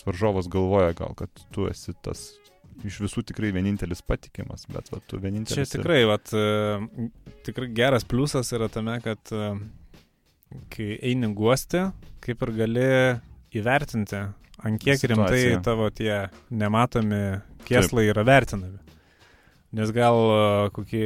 [0.05, 2.31] varžovas galvoja gal, kad tu esi tas
[2.81, 5.69] iš visų tikrai vienintelis patikimas, bet va, tu Čia vienintelis.
[5.69, 7.09] ir- tikrai, vat, e,
[7.45, 9.43] tikrai geras pliusas yra tame, kad e,
[10.73, 11.81] kai eini guosti,
[12.23, 12.87] kaip ir gali
[13.53, 14.19] įvertinti,
[14.63, 15.61] ant kiek rimtai Situaciją.
[15.65, 18.79] tavo tie nematomi kieslai yra vertinami.
[19.73, 21.03] Nes gal e, kokį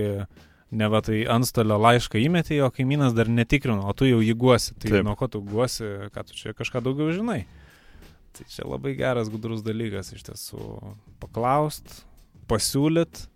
[0.77, 4.73] ne va tai antstolio laišką įmetė, o kaimynas dar netikrino, o tu jau jį guosi.
[4.75, 4.91] Tai Taip.
[4.97, 5.05] Taip.
[5.07, 7.45] nuo ko tu guosi, ką tu čia kažką daugiau žinai.
[8.35, 10.59] Tai čia labai geras gudrus dalykas iš tiesų
[11.23, 12.03] paklaust,
[12.51, 13.27] pasiūlyt.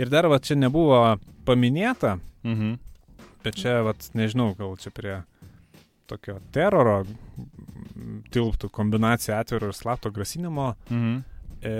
[0.00, 2.78] Ir dar va čia nebuvo paminėta, Mhm.
[3.44, 5.22] bet čia va nežinau, gal čia prie
[6.10, 7.02] tokio teroro
[8.34, 11.20] tilptų kombinacija atviro ir slapto grasinimo Mhm.
[11.62, 11.72] e,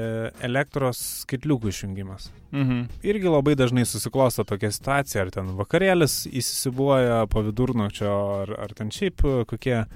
[0.44, 2.30] elektros skaitliukų išjungimas.
[2.52, 2.82] Mhm.
[3.02, 8.10] Irgi labai dažnai susiklosto tokia situacija, ar ten vakarėlis įsisibuoja po vidurnakčio,
[8.42, 9.86] ar, ar ten šiaip kokie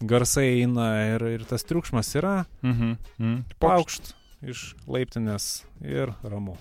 [0.00, 2.96] garsai eina ir, ir tas triukšmas yra, Mhm.
[3.18, 3.44] Mhm.
[3.60, 6.56] paukšt iš laiptinės ir ramu.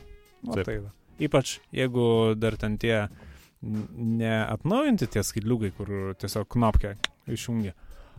[0.48, 0.66] O Taip.
[0.66, 0.80] tai.
[1.20, 3.10] Ypač jeigu dar ten tie
[3.62, 6.96] neatnaujinti tie skaitliukai, kur tiesiog knopkę
[7.36, 7.74] išjungia,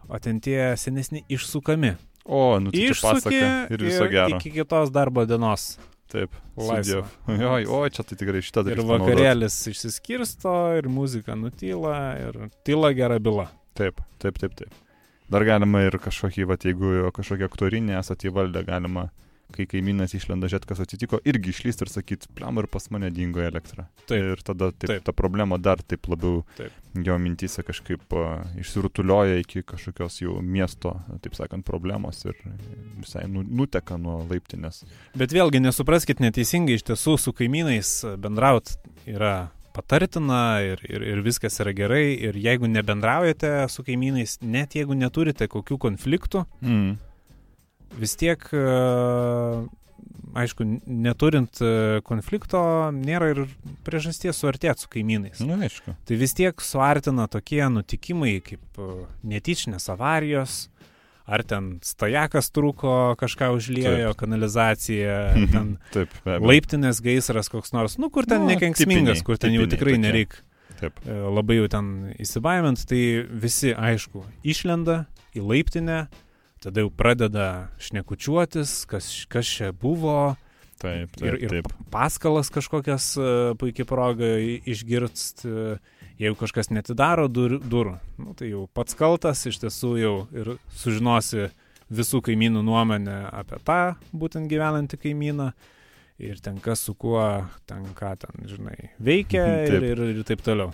[0.09, 1.95] o ten tie senesni išsukami.
[2.25, 4.37] O, nu tai pasaka ir viso gero.
[4.37, 5.79] iki kitos darbo dienos.
[6.11, 6.35] Taip.
[6.59, 7.07] Sudiev.
[7.31, 8.83] Oi, oi, čia tai tikrai šitą Ir dalyką.
[8.89, 9.07] panaudot.
[9.09, 13.47] vakarėlis išsiskirsto, ir muzika nutyla, ir tyla gera byla.
[13.79, 14.75] Taip, taip, taip, taip.
[15.31, 19.07] Dar galima ir kažkokį, va, jeigu kažkokia aktorinė esate įvaldę, galima,
[19.55, 23.43] kai kaimynas išlenda žiūrėti, kas atsitiko, irgi išlysti ir sakyti, pliam ir pas mane dingo
[23.45, 23.87] elektra.
[24.07, 24.17] Taip.
[24.35, 25.05] Ir tada taip, Taip.
[25.07, 26.73] ta problema dar taip labiau Taip.
[27.07, 32.37] jo mintys kažkaip uh, išsirutulioja iki kažkokios jau miesto, taip sakant, problemos ir
[33.01, 34.85] visai nu, nuteka nuo laiptinės.
[35.19, 38.75] Bet vėlgi nesupraskit neteisingai, iš tiesų su kaimynais bendraut
[39.07, 42.15] yra patartina ir, ir, ir viskas yra gerai.
[42.19, 46.99] Ir jeigu nebendraujate su kaimynais, net jeigu neturite kokių konfliktų, Mm.
[47.99, 48.65] Vis tiek, e,
[50.39, 52.61] aišku, neturint e, konflikto,
[52.95, 53.41] nėra ir
[53.87, 55.41] priežasties suartėti su kaimynais.
[55.47, 55.95] Na, aišku.
[56.07, 58.91] Tai vis tiek suartina tokie nutikimai kaip e,
[59.33, 60.69] netyčinės avarijos,
[61.31, 65.19] ar ten stojakas trūko, kažką užliejo, kanalizacija,
[65.53, 69.69] ten Taip, laiptinės gaisras koks nors, nu kur ten Nu, nekenksmingas, tipiniai, kur ten jau
[69.71, 70.03] tikrai tokie.
[70.03, 70.35] nereik
[70.81, 70.99] Taip.
[71.07, 75.05] labai jau ten įsibaimint, tai visi, aišku, išlenda
[75.37, 76.01] į laiptinę,
[76.61, 77.47] tada jau pradeda
[77.81, 80.37] šnekučiuotis, kas, kas čia buvo,
[80.81, 81.67] Taip, taip, ir, ir taip.
[81.69, 83.31] pa- paskalas kažkokias e,
[83.61, 85.75] puikiai proga i- išgirst, e,
[86.21, 91.51] jeigu kažkas netidaro dur, durų, nu, tai jau pats kaltas, iš tiesų jau ir sužinosi
[91.93, 93.81] visų kaimynų nuomonę apie tą
[94.15, 95.51] būtent gyvenantį kaimyną.
[96.21, 97.21] Ir ten kas su kuo,
[97.67, 99.87] ten ką ten, žinai, veikia ir, Taip.
[99.89, 100.73] ir, ir taip toliau.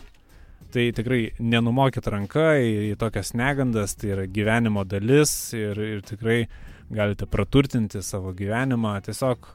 [0.77, 6.43] Tai tikrai nenumokit ranką į, į tokias negandas, tai yra gyvenimo dalis ir, ir tikrai
[6.93, 8.99] galite praturtinti savo gyvenimą.
[9.07, 9.49] Tiesiog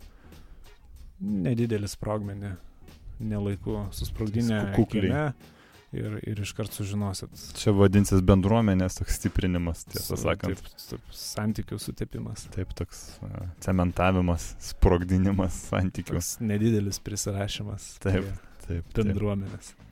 [1.21, 2.55] nedidelį sprogmenį,
[3.21, 5.25] nelaiku susprogdinę kieme
[5.93, 7.35] ir, ir iškart sužinosit.
[7.59, 10.57] Čia vadinsis bendruomenės toks stiprinimas, tiesą Su- sakant.
[10.57, 12.47] Taip, taip, santykių sutepimas.
[12.55, 16.17] Taip, toks a, cementavimas, sprogdinimas santykių.
[16.17, 17.91] Toks nedidelis prisirašymas.
[18.07, 18.25] Taip,
[18.65, 19.73] Taip, taip, Bendruomenės.
[19.75, 19.87] taip.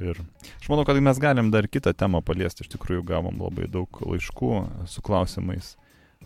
[0.00, 0.18] Ir
[0.60, 2.64] aš manau, kad mes galim dar kitą temą paliesti.
[2.66, 4.50] Iš tikrųjų, gavom labai daug laiškų
[4.90, 5.76] su klausimais.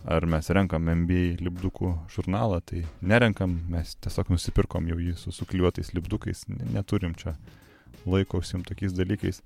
[0.05, 5.89] Ar mes renkam MBA lipdukų žurnalą, tai nerenkam, mes tiesiog nusipirkom jau jį su sukliuotais
[5.97, 7.33] lipdukais, Ne- neturim čia
[8.05, 9.41] laiko užsim tokiais dalykais.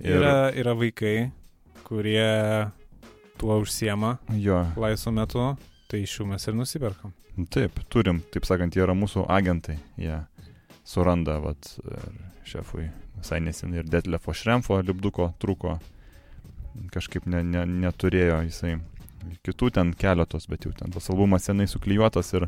[0.00, 1.30] Ir- Yra, yra vaikai,
[1.84, 2.70] kurie
[3.38, 5.56] tuo užsiema Jo, laisvo metu,
[5.88, 7.12] tai iš jų mes ir nusiperkam.
[7.50, 9.78] Taip, turim, taip sakant, jie yra mūsų agentai.
[9.96, 10.20] Jie
[10.84, 11.72] suranda, vat,
[12.46, 12.88] šefui
[13.18, 15.78] visai nesenai ir Detlefo Šremfo lipduko trūko.
[16.92, 18.74] kažkaip ne, ne, neturėjo jisai
[19.46, 22.44] kitų ten keletos, bet jau ten tas albumas senai suklyjuotas ir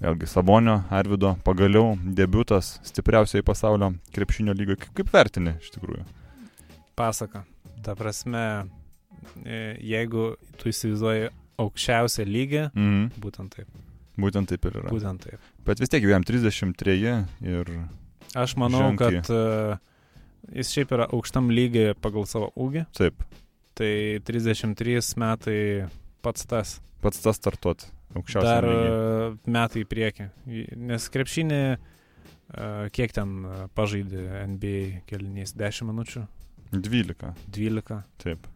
[0.00, 4.80] vėlgi Sabonio, Arvido, pagaliau debutas stipriausioje pasaulio krepšinio lygoje.
[4.86, 6.06] Kaip, kaip vertini iš tikrųjų?
[6.96, 7.44] Pasaka.
[7.84, 8.64] Ta prasme,
[9.44, 11.28] e, jeigu tu įsivaizduoji
[11.60, 13.10] aukščiausią lygį, Mhm.
[13.20, 13.68] būtent taip.
[14.20, 14.88] Būtent taip ir yra.
[14.90, 15.38] Būtent taip.
[15.64, 17.66] Bet vis tiek jau jam 33 ir...
[18.38, 19.20] Aš manau, Ženkliai.
[19.22, 19.78] kad uh,
[20.54, 22.84] jis šiaip yra aukštam lygiai pagal savo ūgį.
[22.96, 23.24] Taip,
[23.80, 23.88] Tai
[24.28, 25.88] 33 metai
[26.22, 26.80] pats tas.
[27.00, 28.44] pats tas startuot aukščiausią.
[28.44, 28.90] Dar lygį.
[28.90, 30.26] uh, metai į priekį.
[30.76, 33.38] Nes krepšinį, uh, kiek ten
[33.74, 35.54] pažaidė NBA keliniais?
[35.56, 36.26] 10 minučių?
[36.76, 37.32] 12.
[37.50, 38.02] 12.
[38.22, 38.46] Taip.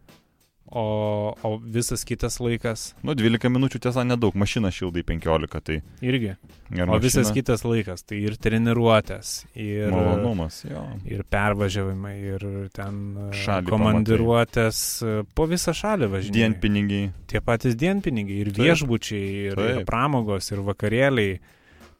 [0.65, 5.75] O, o visas kitas laikas Nu, 12 minučių tiesa nedaug, mašina šildai 15, tai...
[6.01, 6.31] irgi.
[6.73, 10.81] Ir O visas kitas laikas tai ir treniruotės, ir, Malonumas, jo.
[11.05, 12.97] ir pervažiavimai, ir ten
[13.37, 16.39] Šalį komandiruotės uh, po visą šalį važinėjai.
[16.39, 17.11] Dienpinigiai.
[17.29, 18.63] Tie patys dienpinigiai, ir Taip.
[18.65, 19.85] viešbučiai, ir, ir Taip.
[19.91, 21.37] pramogos, ir vakarėliai.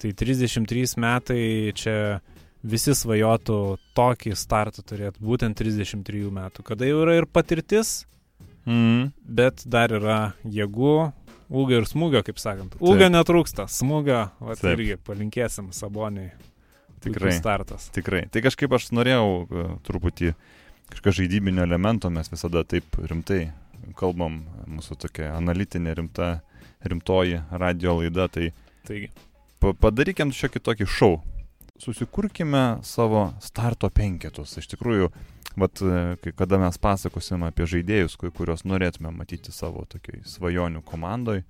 [0.02, 1.46] Tai 33 metai
[1.78, 1.96] čia
[2.66, 3.60] visi svajotų
[3.96, 8.00] tokį startą turėti, būtent 33 metų, kada jau yra ir patirtis,
[8.66, 9.12] Mm.
[9.22, 10.94] bet dar yra jėgų,
[11.54, 12.74] ūgio ir smūgio, kaip sakant.
[12.82, 14.72] Ūgio netrūksta, smūgio, va, Taip.
[14.80, 16.32] irgi palinkėsim Saboniai.
[17.06, 17.36] Tikrai.
[17.38, 17.92] Startas.
[17.94, 18.24] Tikrai.
[18.34, 20.32] Tai kažkaip aš norėjau e, truputį
[20.90, 23.52] kažką žaidybinio elemento, mes visada taip rimtai
[24.00, 26.32] kalbam, mūsų tokia analitinė rimta,
[26.82, 28.50] rimtoji radio laida, tai
[28.90, 29.12] Taigi,
[29.62, 31.14] pa- padarykim šiokį tokį šou.
[31.78, 34.58] Susikurkime savo starto penketus.
[34.58, 35.10] Iš tikrųjų,
[35.60, 40.84] vat, e, kai kada mes pasakosim apie žaidėjus, ku- kuriuos norėtume matyti savo tokiai svajonių
[40.88, 41.44] komandoj,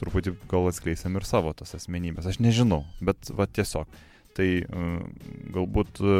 [0.00, 2.26] truputį gal atskleisim ir savo tas asmenybės.
[2.28, 3.86] Aš nežinau, bet va tiesiog.
[4.36, 4.66] Tai e,
[5.54, 6.16] galbūt e,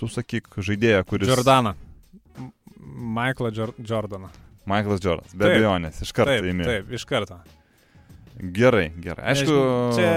[0.00, 1.28] tu sakyk žaidėją, kuris...
[1.28, 1.74] Jordaną.
[2.78, 4.28] Michaelą Jor Jordaną.
[4.68, 5.54] Michaelas Jordanas, be Taip.
[5.56, 6.64] abejonės, iš karto įimi.
[6.64, 7.38] taip, iš karto.
[8.54, 9.24] Gerai, gerai.
[9.32, 9.54] Aišku,
[9.96, 10.10] Čia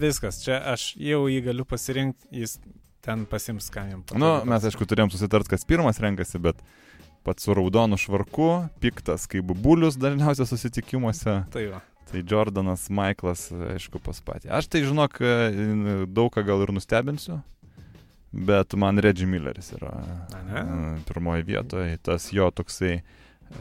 [0.00, 2.56] viskas, čia aš jau jį galiu pasirinkti, jis
[3.04, 6.58] ten pasims, ką jam Nu, mes aišku turėjom susitart, kas pirmas renkasi, bet
[7.26, 11.40] pats su raudonu švarku, piktas kaip bulius dažniausiai susitikimuose.
[11.52, 11.80] Tai va.
[12.10, 13.46] Tai Jordanas, Michaelas,
[13.76, 14.48] aišku, pas patį.
[14.56, 15.32] Aš tai žinok, e,
[16.10, 17.36] daug ką gal ir nustebinsiu,
[18.32, 19.92] bet man Reggie Milleris yra
[20.34, 20.64] e,
[21.06, 22.00] pirmoji vietoje.
[22.02, 22.96] Tas jo toksai,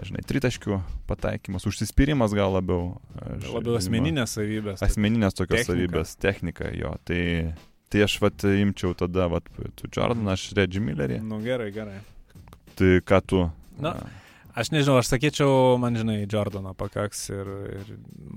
[0.02, 0.80] žinai, tritaškių
[1.10, 2.96] pataikymas, užsispyrimas gal labiau.
[3.22, 4.82] e, Labiau asmeninės savybės.
[4.88, 5.76] Asmeninės tokios Technika.
[5.76, 6.96] savybės, technika jo.
[7.06, 7.22] Tai,
[7.90, 11.20] tai aš vat imčiau tada, vat, tu Jordaną, aš Reggie Millerį.
[11.26, 12.00] Nu gerai, gerai.
[12.80, 13.46] Tai ką tu?
[13.80, 13.96] Na,
[14.60, 17.48] Aš nežinau, aš sakyčiau, man žinai, Jordano pakaks ir,
[17.80, 17.92] ir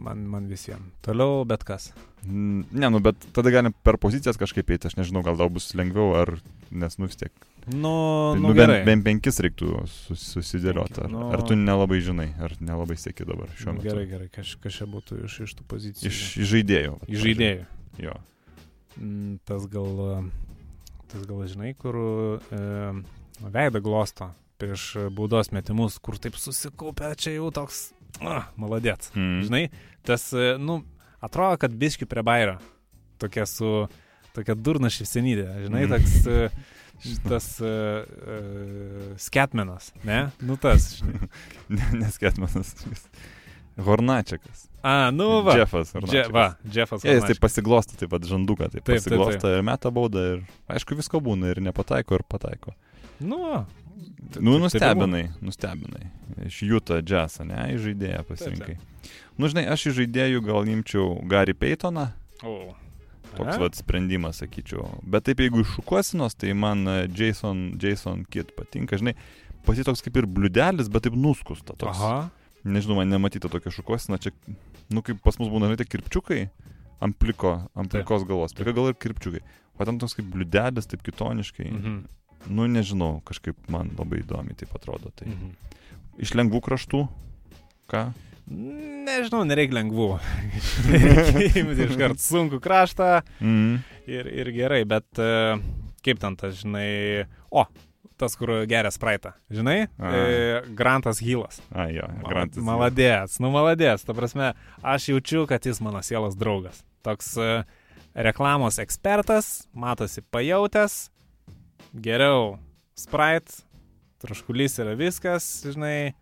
[0.04, 0.92] man, man visiems.
[1.02, 1.88] Toliau bet kas.
[2.28, 6.12] Ne, nu, bet tada galim per pozicijas kažkaip eiti, aš nežinau, gal tau bus lengviau,
[6.20, 6.34] ar,
[6.70, 7.32] nes, nu, vis tiek.
[7.66, 7.94] Nu,
[8.36, 11.00] Tai, nu, nu, bent, bent penkis reiktų sus, susidėlioti.
[11.08, 11.24] Ar, Nu.
[11.34, 13.88] ar tu nelabai žinai, ar nelabai sėki dabar šiuo Nu, metu?
[13.88, 16.12] Gerai, gerai, kaž, kažkaip būtų iš, iš tų pozicijų.
[16.12, 16.22] Iš,
[16.52, 16.94] žaidėjų.
[17.08, 17.66] Iš žaidėjų.
[18.04, 18.14] Jo.
[18.98, 20.28] Mm, Tas gal,
[21.12, 22.60] tas gal žinai, kur e,
[23.42, 24.30] veidą glosto
[24.62, 27.88] prieš baudos metimus, kur taip susikaupia, čia jau toks,
[28.22, 29.10] ah, maladėts.
[29.16, 29.40] Mm.
[29.48, 29.62] Žinai,
[30.06, 30.82] tas, e, nu,
[31.24, 32.58] atrodo, kad biški prie bairo.
[33.22, 33.88] Tokia su,
[34.36, 35.96] tokia durna šypsenydė, žinai, Mm.
[35.96, 36.50] toks, e,
[37.28, 40.28] tas uh, uh, sketmenas, ne?
[40.46, 41.26] Nu tas, žinai.
[41.74, 42.76] Ne, Neskėtmanas.
[43.78, 44.66] Hornačiakas.
[44.82, 45.54] A, nu va.
[45.56, 45.92] Jeffas.
[45.94, 46.32] Hornačiakas.
[46.34, 47.04] va, Jeffas.
[47.06, 50.42] Jie, jis taip pasiglosto, taip pat žanduką, taip, Taip, taip, pasiglosto ir meta baudą ir
[50.74, 52.74] aišku visko būna ir nepataiko ir pataiko.
[53.20, 53.38] Nu.
[54.40, 56.06] Nu, Taip- taip nustebinai, nustebinai.
[56.46, 58.76] Iš Juta Jazzą, ne, į žaidėją pasirinkai.
[59.38, 62.08] Nu, žinai, aš iš žaidėjų gal imčiau Gary Paytoną,
[62.42, 62.74] O.
[63.36, 63.58] toks A?
[63.62, 64.88] vad sprendimas, sakyčiau.
[65.02, 69.14] Bet taip, jeigu iš šukuosinos, tai man e, Jason, Jason Kidd patinka, žinai,
[69.66, 71.76] pati toks kaip ir bliudelis, bet taip nuskusta.
[71.78, 71.98] Toks.
[72.02, 72.30] Aha.
[72.64, 74.30] Nežinau, man nematyta tokia šukuosina, čia,
[74.94, 76.40] nu, kaip pas mus būna, žinai, tie kirpčiukai
[77.02, 79.40] ant pliko, ant plikos galvos, plika gal ir kirpčiukai.
[79.80, 81.66] O ten toks kaip bliudelis, taip kitoniškai.
[81.72, 81.96] Mhm.
[82.54, 85.10] Nu, nežinau, kažkaip man labai įdomi taip atrodo.
[85.18, 85.26] Tai.
[85.30, 85.52] Mhm.
[86.22, 87.02] Iš lengvų kraštų,
[87.90, 88.04] ką?
[88.52, 90.08] Nežinau, nereikia lengvų.
[91.62, 93.78] Imti iš karto sunku kraštą Mm.
[94.10, 95.28] ir, ir gerai, bet e,
[96.04, 97.64] kaip ten tas, žinai, o,
[98.22, 100.14] tas, kur geria spraitą, žinai, A.
[100.14, 101.58] e, Grantas Hilas.
[101.74, 102.62] A, jo, Grantas.
[102.64, 104.52] Maladės, nu maladės, ta prasme,
[104.86, 106.80] aš jaučiu, kad jis mano sielos draugas.
[107.06, 107.50] Toks e,
[108.14, 111.08] reklamos ekspertas, matosi pajautęs,
[111.92, 112.56] geriau
[112.98, 113.64] Sprite,
[114.22, 116.12] traškulys yra viskas, žinai,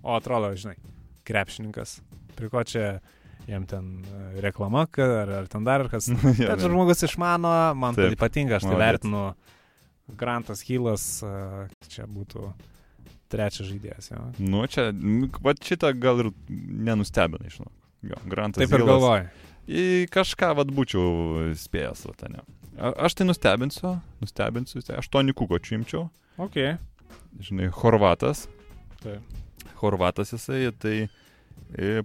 [0.00, 0.78] o atrodo, žinai,
[1.28, 1.98] krepšininkas.
[2.38, 3.00] Prie ko čia
[3.50, 6.08] jam ten e, reklama, ar, ar ten dar kas.
[6.40, 9.24] Jo, Bet žmogus išmano, man tai Taip, patinka, aš tai vertinu.
[10.18, 11.06] Grantas Hilas,
[11.92, 12.52] čia būtų
[13.32, 14.10] trečias žaidėjas.
[14.12, 14.24] Jo.
[14.42, 14.90] Nu, čia,
[15.44, 17.72] va šitą gal ir nenustebina, žinau.
[18.02, 19.28] Jo, Grantas Taip ir galvoju.
[19.72, 22.40] Į kažką vad būčiau spėjęs, va, ten.
[22.82, 26.08] Aš tai nustebinsiu, nustebinsiu, tai aštuoni kukočių imčiau.
[26.42, 26.58] Ok.
[27.42, 28.46] Žinai, Horvatas.
[29.04, 29.38] Taip.
[29.78, 31.21] Horvatas jisai, tai, e,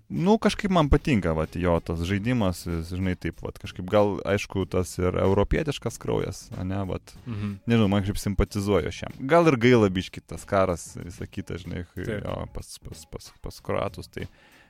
[0.10, 4.94] nu, kažkaip man patinka, va, jo tas žaidimas, žinai, taip, va, kažkaip gal, aišku, tas
[5.02, 7.56] ir europietiškas kraujas, ne, va, Mhm.
[7.68, 9.12] nežinau, man kažkaip simpatizuoju šiam.
[9.28, 12.24] Gal ir gaila biški tas karas, visą kitą, žinai, Taip.
[12.24, 14.28] jo, pas, pas, pas, pas kroatus, tai.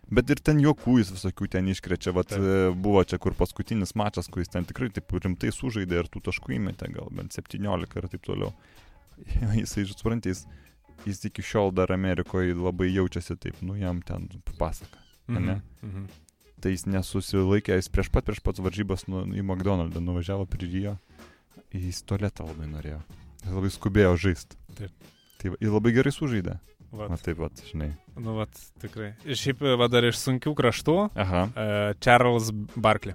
[0.09, 2.39] Bet ir ten juokų jis visokių ten iškrečia, Taip.
[2.39, 6.21] e, buvo čia kur paskutinis mačas, kur jis ten tikrai taip rimtai sužaidė ir tų
[6.29, 8.53] taškų įmetė, gal bent 17 ir taip toliau.
[9.57, 10.45] Jisai, suprantate, jis,
[11.05, 14.97] jis iki šiol dar Amerikoje labai jaučiasi taip, nu jam ten pasaka.
[15.27, 15.45] Mhm.
[15.45, 15.61] ne?
[15.83, 16.07] Mhm.
[16.63, 20.95] Tai jis nesusilaikė, jis prieš pat, prieš pat varžybas nu, į McDonald's nuvažiavo prie Rio,
[21.75, 23.01] jis tualetą labai norėjo.
[23.43, 24.57] Jis labai skubėjo žaisti.
[24.79, 25.11] Taip.
[25.37, 26.57] Tai va, jis labai gerai sužaidė.
[26.97, 27.11] Vat.
[27.11, 27.91] Na taip, pat, žinai.
[28.15, 29.11] Nu, vat, tikrai.
[29.27, 31.41] Ir šiaip, va, dar iš sunkių kraštų, Aha.
[31.51, 33.13] uh, Charles Barkley.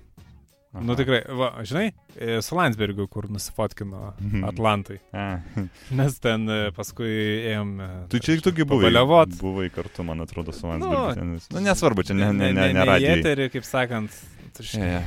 [0.72, 0.82] Aha.
[0.88, 4.44] Nu, tikrai, va, žinai, e, su Landsbergiu, kur nusifotkino Mhm.
[4.48, 4.98] Atlantai.
[5.98, 7.10] Nes ten e, paskui
[7.52, 7.72] ėjom.
[7.84, 8.86] e, tu čia ir tokie buvai.
[8.88, 9.36] Pabaliavot.
[9.40, 11.24] Buvai kartu, man atrodo, su Nu, Landsbergiu.
[11.24, 13.18] Nu, nu, nesvarbu, čia ne, ne, ne, ne, ne į radijai.
[13.20, 14.10] eterį, kaip sakant,
[14.56, 15.02] tu Čia, ja.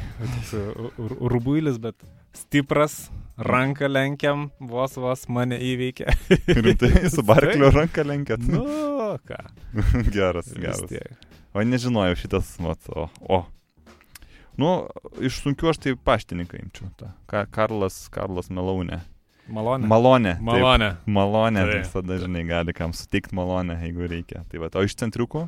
[0.49, 0.97] šiaip
[1.29, 1.95] rubuilis, bet
[2.35, 6.07] stipras, ranką lenkiam, vos vos mane įveikė.
[6.65, 8.45] Rimtai, su Barklio ranką lenkėt.
[8.47, 8.63] Nu,
[9.27, 9.41] ką.
[10.15, 10.85] geras, geras.
[11.55, 13.07] O nežinojau šitas, mat, o.
[13.31, 13.43] o.
[14.61, 14.87] Nu,
[15.19, 16.87] iš sunkių aš tai paštininką imčiau.
[16.99, 17.11] Ta.
[17.31, 19.01] Ka Karlas, Karlas Melaunė.
[19.45, 19.85] Malonė.
[19.85, 20.31] Malonė.
[20.39, 20.45] taip.
[20.47, 20.89] Malonė.
[21.05, 21.83] Malonė, Taip.
[21.83, 24.41] visada, žinai, gali kam suteikti malonę, jeigu reikia.
[24.49, 25.45] Tai va, o iš centriukų?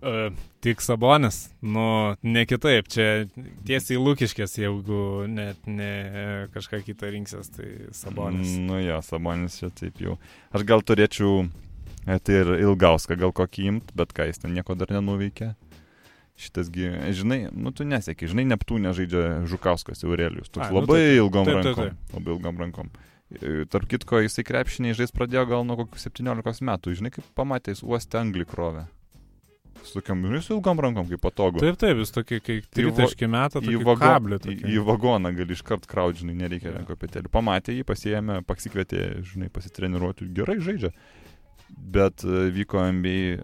[0.00, 0.30] Uh,
[0.64, 3.26] tik sabonis, nu, ne kitaip, čia
[3.68, 5.90] tiesiai lūkiškės, jeigu net ne
[6.54, 8.54] kažką kitą rinksies, tai sabonis.
[8.64, 10.16] Nu jo, Sabonis čia taip jau.
[10.56, 11.42] Aš gal turėčiau,
[12.06, 15.52] e, tai ir Ilgauską gal kokį imt, bet ką jis ten nieko dar nenuveikė.
[16.40, 16.86] Šitasgi,
[17.18, 20.48] žinai, nu tu nesėki, žinai, Neptūnė žaidžia Žukauskas Aurelijus.
[20.48, 21.16] Toks Ai, nu labai taip.
[21.20, 21.98] ilgom Taip, taip, rankom.
[22.16, 22.90] Labai ilgom rankom.
[23.30, 26.96] E, Tarp kitko, jisai krepšiniai žais pradėjo gal nuo kokių 17 metų.
[26.98, 28.86] Žinai, kaip pamatė, jis uoste anglį krovė.
[29.84, 31.60] Su tokiam, žinai, su ilgom rankom, kaip patogu.
[31.62, 34.38] Taip, taip, jūs tokie, kai va- tritaški metą, į, tai vago, kablių.
[34.44, 36.74] į, į vagoną gali iškart kraudžinai, nereikia Jo.
[36.80, 37.30] rankopėtėlį.
[37.32, 40.90] Pamatė jį, pasiėmė, pasikvietė, žinai, pasitreniruoti, gerai žaidžia.
[41.76, 43.38] Bet e, vyko MBA e,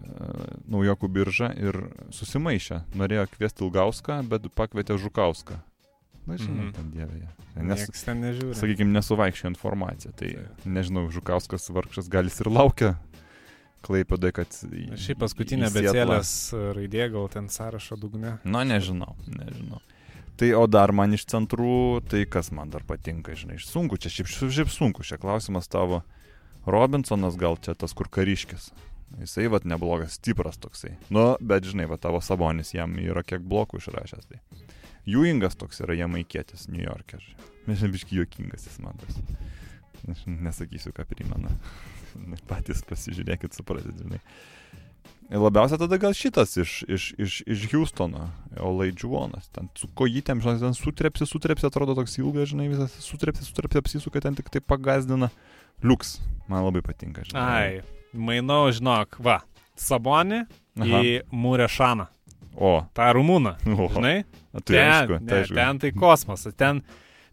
[0.71, 1.77] naujokų birža ir
[2.15, 2.81] susimaišė.
[2.95, 5.57] Norėjo kviesti Ilgauską, bet pakvietė Žukauską.
[6.27, 6.71] Na, žinai, Mhm.
[6.75, 7.27] ten dievėje.
[7.57, 8.55] Nes Nes, ten nežiūri.
[8.59, 10.11] sakykime, nesuvaikščio informacija.
[10.15, 10.27] Tai
[10.65, 12.97] nežinau, Žukauskas vargšas gal jis ir laukia.
[13.85, 14.47] Klaipėdai, kad...
[14.99, 16.31] Šiaip paskutinė becelės
[16.75, 18.37] raidė gal ten sąrašo dugne.
[18.43, 19.79] Nu, nežinau, nežinau.
[20.37, 24.27] Tai o dar man iš centrų, tai kas man dar patinka, žinai, sunku, čia šiaip,
[24.29, 26.03] šiaip sunku, čia klausimas tavo.
[26.67, 28.71] Robinsonas gal čia tas kur kariškis.
[29.21, 30.97] Jisai vat neblogas, stipras toksai.
[31.09, 34.27] Nu, bet žinai, va tavo sabonis jam yra kiek blokų išrašęs.
[34.27, 34.65] Tai.
[35.07, 37.21] Juingas toks yra jamaikietis New York'e.
[37.69, 39.21] Mes biški juokingas jis man tas.
[40.11, 41.55] Aš nesakysiu, ką primena.
[42.51, 44.19] Patys pasižiūrėkit, supratit, žinai.
[45.27, 48.29] Ir labiausia tada gal šitas iš, iš, iš, iš Houstono,
[48.63, 49.49] Olaidžiuonas.
[49.55, 54.23] Ten su kojytėm, žinai, ten sutrepsi, sutrepsi, atrodo toks ilgas, žinai, visas sutrepsi, sutrepsi, apsisuka,
[54.23, 55.31] ten tik tai pagazdina.
[55.85, 56.17] Liuks,
[56.49, 57.41] man labai patinka, žinai.
[57.41, 57.81] Ai,
[58.17, 59.43] mainau, žinok, va,
[59.77, 60.39] Sabonį
[60.81, 61.01] Aha.
[61.05, 62.07] į Mūrešaną.
[62.57, 63.53] O, tą rumūną.
[63.77, 64.23] o, Žinai?
[64.57, 65.57] tai ten, aišku, tai aišku.
[65.59, 66.55] ten tai kosmosas.
[66.57, 66.81] Ten,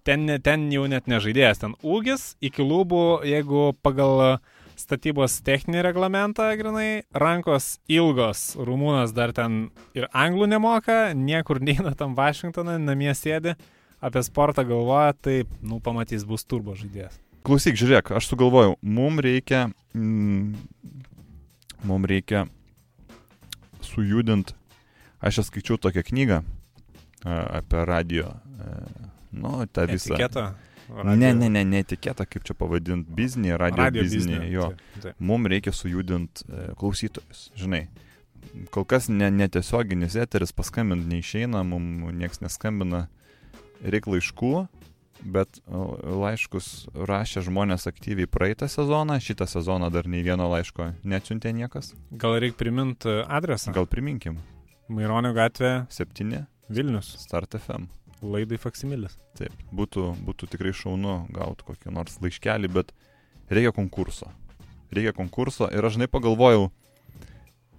[0.04, 1.62] ten, ten jau net nežaidėjas.
[1.62, 4.36] Ten ūgis iki lūbų, jeigu pagal
[4.76, 8.50] statybos techninį reglamentą, grinai, rankos ilgos.
[8.60, 13.56] Rumūnas dar ten ir anglų nemoka, niekur neina tam Vašingtoną, namie sėdi,
[14.04, 17.23] apie sportą galvoja, tai, nu, pamatys, bus turbo žaidėjas.
[17.44, 20.54] Klausyk, žiūrėk, aš sugalvojau, mums reikia, mm,
[21.84, 22.46] mums reikia
[23.84, 24.54] sujudinti,
[25.20, 26.38] aš čia skaičiau tokią knygą
[27.24, 28.30] apie radio,
[29.32, 30.14] nu, tą visą.
[30.14, 30.54] Etiketą.
[31.04, 34.70] Ne, ne, ne, ne etiketą, kaip čia pavadinti, biznį, radio, radio biznį, jo.
[34.72, 35.20] Taip, taip.
[35.20, 37.86] Mums reikia sujudinti e, klausytojus, žinai.
[38.72, 43.06] Kol kas ne, netiesioginis eteris paskambinti neišeina, mums niekas neskambina,
[43.80, 44.52] reikia laiškų,
[45.22, 51.92] bet laiškus rašė žmonės aktyviai praeitą sezoną, šitą sezoną dar nei vieno laiško neatsiuntė niekas.
[52.10, 53.72] Gal reikia priminti adresą?
[53.76, 54.40] Gal priminkim,
[54.88, 57.14] Maironio gatvė 7 Vilnius.
[57.20, 57.86] Start FM.
[58.24, 59.16] Laidai faksimilis.
[59.36, 62.92] Taip, būtų, būtų tikrai šaunu gauti kokį nors laiškelį, bet
[63.52, 64.28] reikia konkurso.
[64.94, 66.68] Reikia konkurso ir aš žinai pagalvojau,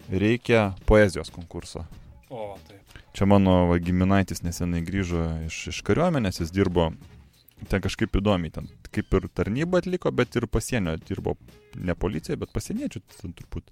[0.09, 1.85] reikia poezijos konkurso.
[2.29, 2.81] O, taip.
[3.15, 6.89] Čia mano va, giminaitis nesenai grįžo iš, iš kariuomenės, jis dirbo
[7.69, 11.35] ten kažkaip įdomiai, ten kaip ir tarnybą atliko, bet ir pasienio dirbo
[11.75, 13.71] ne policija, bet pasieniečių ten turbūt.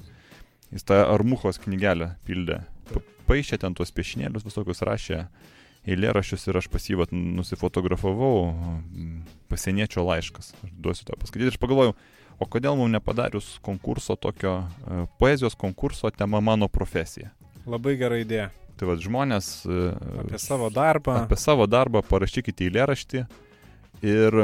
[0.74, 2.62] Jis tą Armuchos knygelę pildė.
[2.92, 5.20] Pa- Paišė ten tuos piešinėlius visokius, rašė
[5.88, 9.22] eilėraščius ir aš pasyvat nusifotografavau mm,
[9.52, 10.54] pasieniečio laiškas.
[10.64, 11.48] Aš duosiu tą paskaityti.
[11.52, 11.94] Ir aš pagalvojau,
[12.40, 14.58] o kodėl mums nepadarius konkurso tokio,
[14.88, 17.32] e, poezijos konkurso tema mano profesija.
[17.68, 18.50] Labai gera idėja.
[18.80, 19.80] Tai vad žmonės e,
[20.24, 21.20] Apie savo darbą.
[21.28, 23.26] apie savo darbą parašykite eilėraštį.
[24.04, 24.36] Ir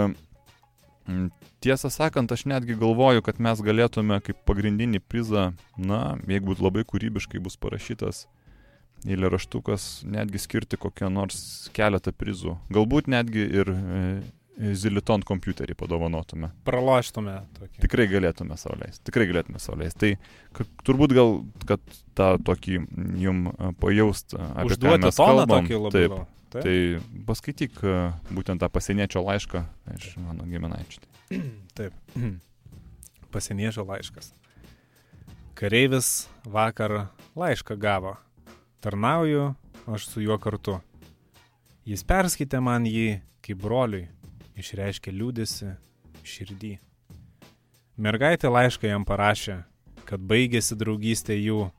[1.08, 1.30] mm,
[1.64, 7.42] tiesą sakant, aš netgi galvoju, kad mes galėtume kaip pagrindinį prizą, na, jeigu labai kūrybiškai
[7.44, 8.26] bus parašytas
[9.08, 12.58] eilėraštukas, netgi skirti kokią nors keletą prizų.
[12.76, 14.02] Galbūt netgi ir e,
[14.76, 16.50] Ziliton kompiuterį padovanotume.
[16.68, 17.80] Praloštume tokį.
[17.86, 19.00] Tikrai galėtume sauliais.
[19.08, 19.96] Tikrai galėtume sauliais.
[19.96, 20.10] Tai
[20.58, 21.38] ka- turbūt gal,
[21.70, 21.80] kad
[22.20, 22.82] tą tokį
[23.24, 25.64] jum a, pajaust, ką Užduoti toną kalbam.
[25.70, 25.96] tokį labai.
[25.96, 26.18] Taip,
[26.50, 26.66] Taip.
[26.66, 27.96] Tai paskaityk a,
[28.34, 29.62] būtent tą pasieniečio laišką
[29.94, 31.04] iš mano giminaičio.
[31.78, 31.94] Taip.
[33.34, 34.32] Pasieniečio laiškas.
[35.54, 38.16] Kareivis vakar laišką gavo.
[38.82, 39.52] Tarnauju
[39.86, 40.80] aš su juo kartu.
[41.86, 44.08] Jis perskaitė man jį kaip broliui,
[44.58, 45.76] išreiškė liūdėsi
[46.26, 46.74] širdį.
[48.00, 49.60] Mergaitė laišką jam parašė,
[50.10, 51.70] kad baigėsi draugystė jų,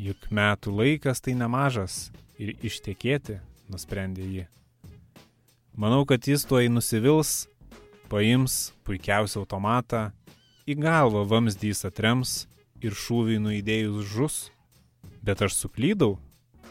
[0.00, 2.08] juk metų laikas tai nemažas
[2.40, 3.38] ir ištekėti
[3.72, 4.44] nusprendė ji.
[5.72, 7.46] Manau, kad jis tuoj nusivils,
[8.12, 10.10] paims puikiausią automatą,
[10.68, 12.42] į galvą vamzdys atrems
[12.84, 14.36] ir šūvį nuidėjus žus,
[15.24, 16.18] bet aš suklydau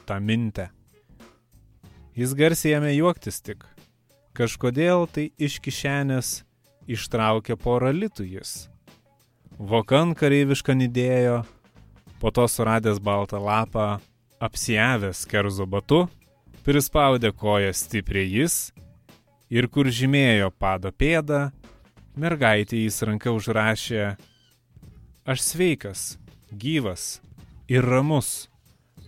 [0.06, 0.70] tą mintę.
[2.16, 3.66] Jis garsiai ėmė juoktis tik.
[4.38, 6.42] Kažkodėl tai iš kišenės
[6.92, 8.54] ištraukė porą litų jis.
[9.58, 11.42] Vokan kareivišką nidėjo,
[12.22, 14.00] po to suradęs baltą lapą,
[14.42, 16.06] apsiavęs kerzo batu,
[16.66, 18.58] prispaudė koją stipriai jis
[19.52, 21.50] ir kur žymėjo pado pėdą,
[22.16, 24.12] mergaitė jis ranka užrašė
[25.26, 26.18] Aš sveikas,
[26.52, 27.22] gyvas
[27.70, 28.50] ir ramus.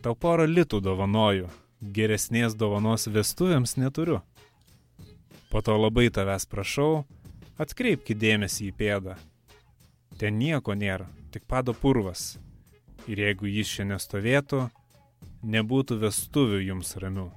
[0.06, 1.48] Tau porą litų dovanoju,
[1.82, 4.20] geresnės dovanos vestuvėms neturiu.
[5.50, 7.02] Po to labai tavęs prašau,
[7.58, 9.18] atkreipki dėmesį į pėdą.
[10.22, 12.38] Ten nieko nėra, tik pado purvas.
[13.10, 14.68] Ir jeigu jis čia nestovėtų,
[15.42, 17.32] nebūtų vestuvių jums ramių.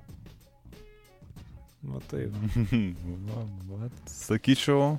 [1.86, 2.34] Va taip.
[4.06, 4.98] Sakyčiau,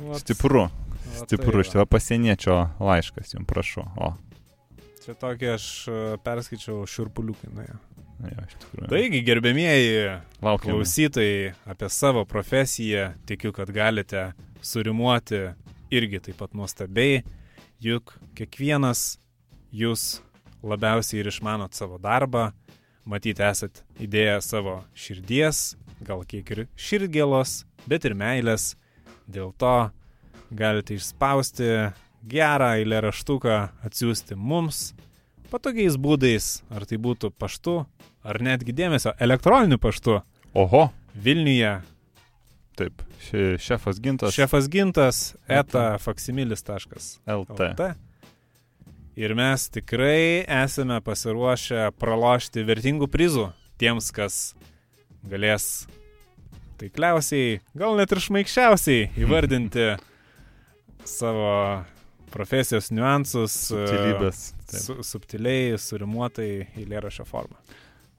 [0.00, 0.66] Va stipru.
[0.70, 1.72] va Stipru, tai iš va.
[1.72, 3.84] tavo pasieniečio laiškas, jums prašau.
[4.00, 4.12] O,
[5.00, 7.50] Čia tokį aš e, perskaičiau šurpuliukai.
[7.56, 7.76] Na, jo.
[8.44, 8.88] iš tikrųjų.
[8.92, 9.92] Taigi, gerbėmieji
[10.44, 10.74] laukiam.
[10.74, 14.26] klausytojai apie savo profesiją, tikiu, kad galite
[14.60, 15.40] surimuoti
[15.90, 17.22] irgi taip pat nuostabiai,
[17.80, 19.16] juk kiekvienas
[19.72, 20.20] jūs
[20.60, 22.50] labiausiai ir išmanot savo darbą,
[23.04, 28.74] matyti esat įdėję savo širdies, gal kiek ir širdgėlos, bet ir meilės.
[29.30, 29.90] Dėl to
[30.50, 31.92] galite išspausti
[32.28, 34.90] gerą eilėraštuką, atsiųsti mums
[35.50, 37.86] patogiais būdais, ar tai būtų paštu,
[38.22, 40.20] ar netgi dėmesio elektroniniu paštu
[40.54, 41.80] Oho, Vilniuje.
[42.76, 44.34] taip, še- šefas gintas.
[44.34, 47.94] Šefas gintas eta faksimilis.lt.
[49.18, 53.48] Ir mes tikrai esame pasiruošę pralošti vertingų prizų
[53.80, 54.36] tiems, kas
[55.26, 55.88] galės
[56.80, 59.88] taikliausiai, gal net ir šmaikščiausiai įvardinti
[61.08, 61.50] savo
[62.30, 64.44] profesijos niuansus e, Subtilybės.
[64.70, 64.82] Taip.
[64.84, 67.58] su, subtiliai, surimuotai eilėrašio formą.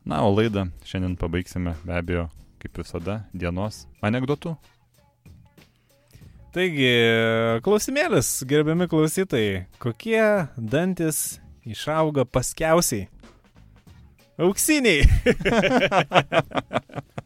[0.03, 2.27] Na, o laidą šiandien pabaigsime be abejo,
[2.61, 4.57] kaip visada, dienos anegdotų.
[6.51, 6.87] Taigi,
[7.63, 10.19] klausimėlis, gerbiami klausytojai, kokie
[10.59, 13.07] dantis išauga paskiausiai?
[14.35, 15.07] Auksiniai.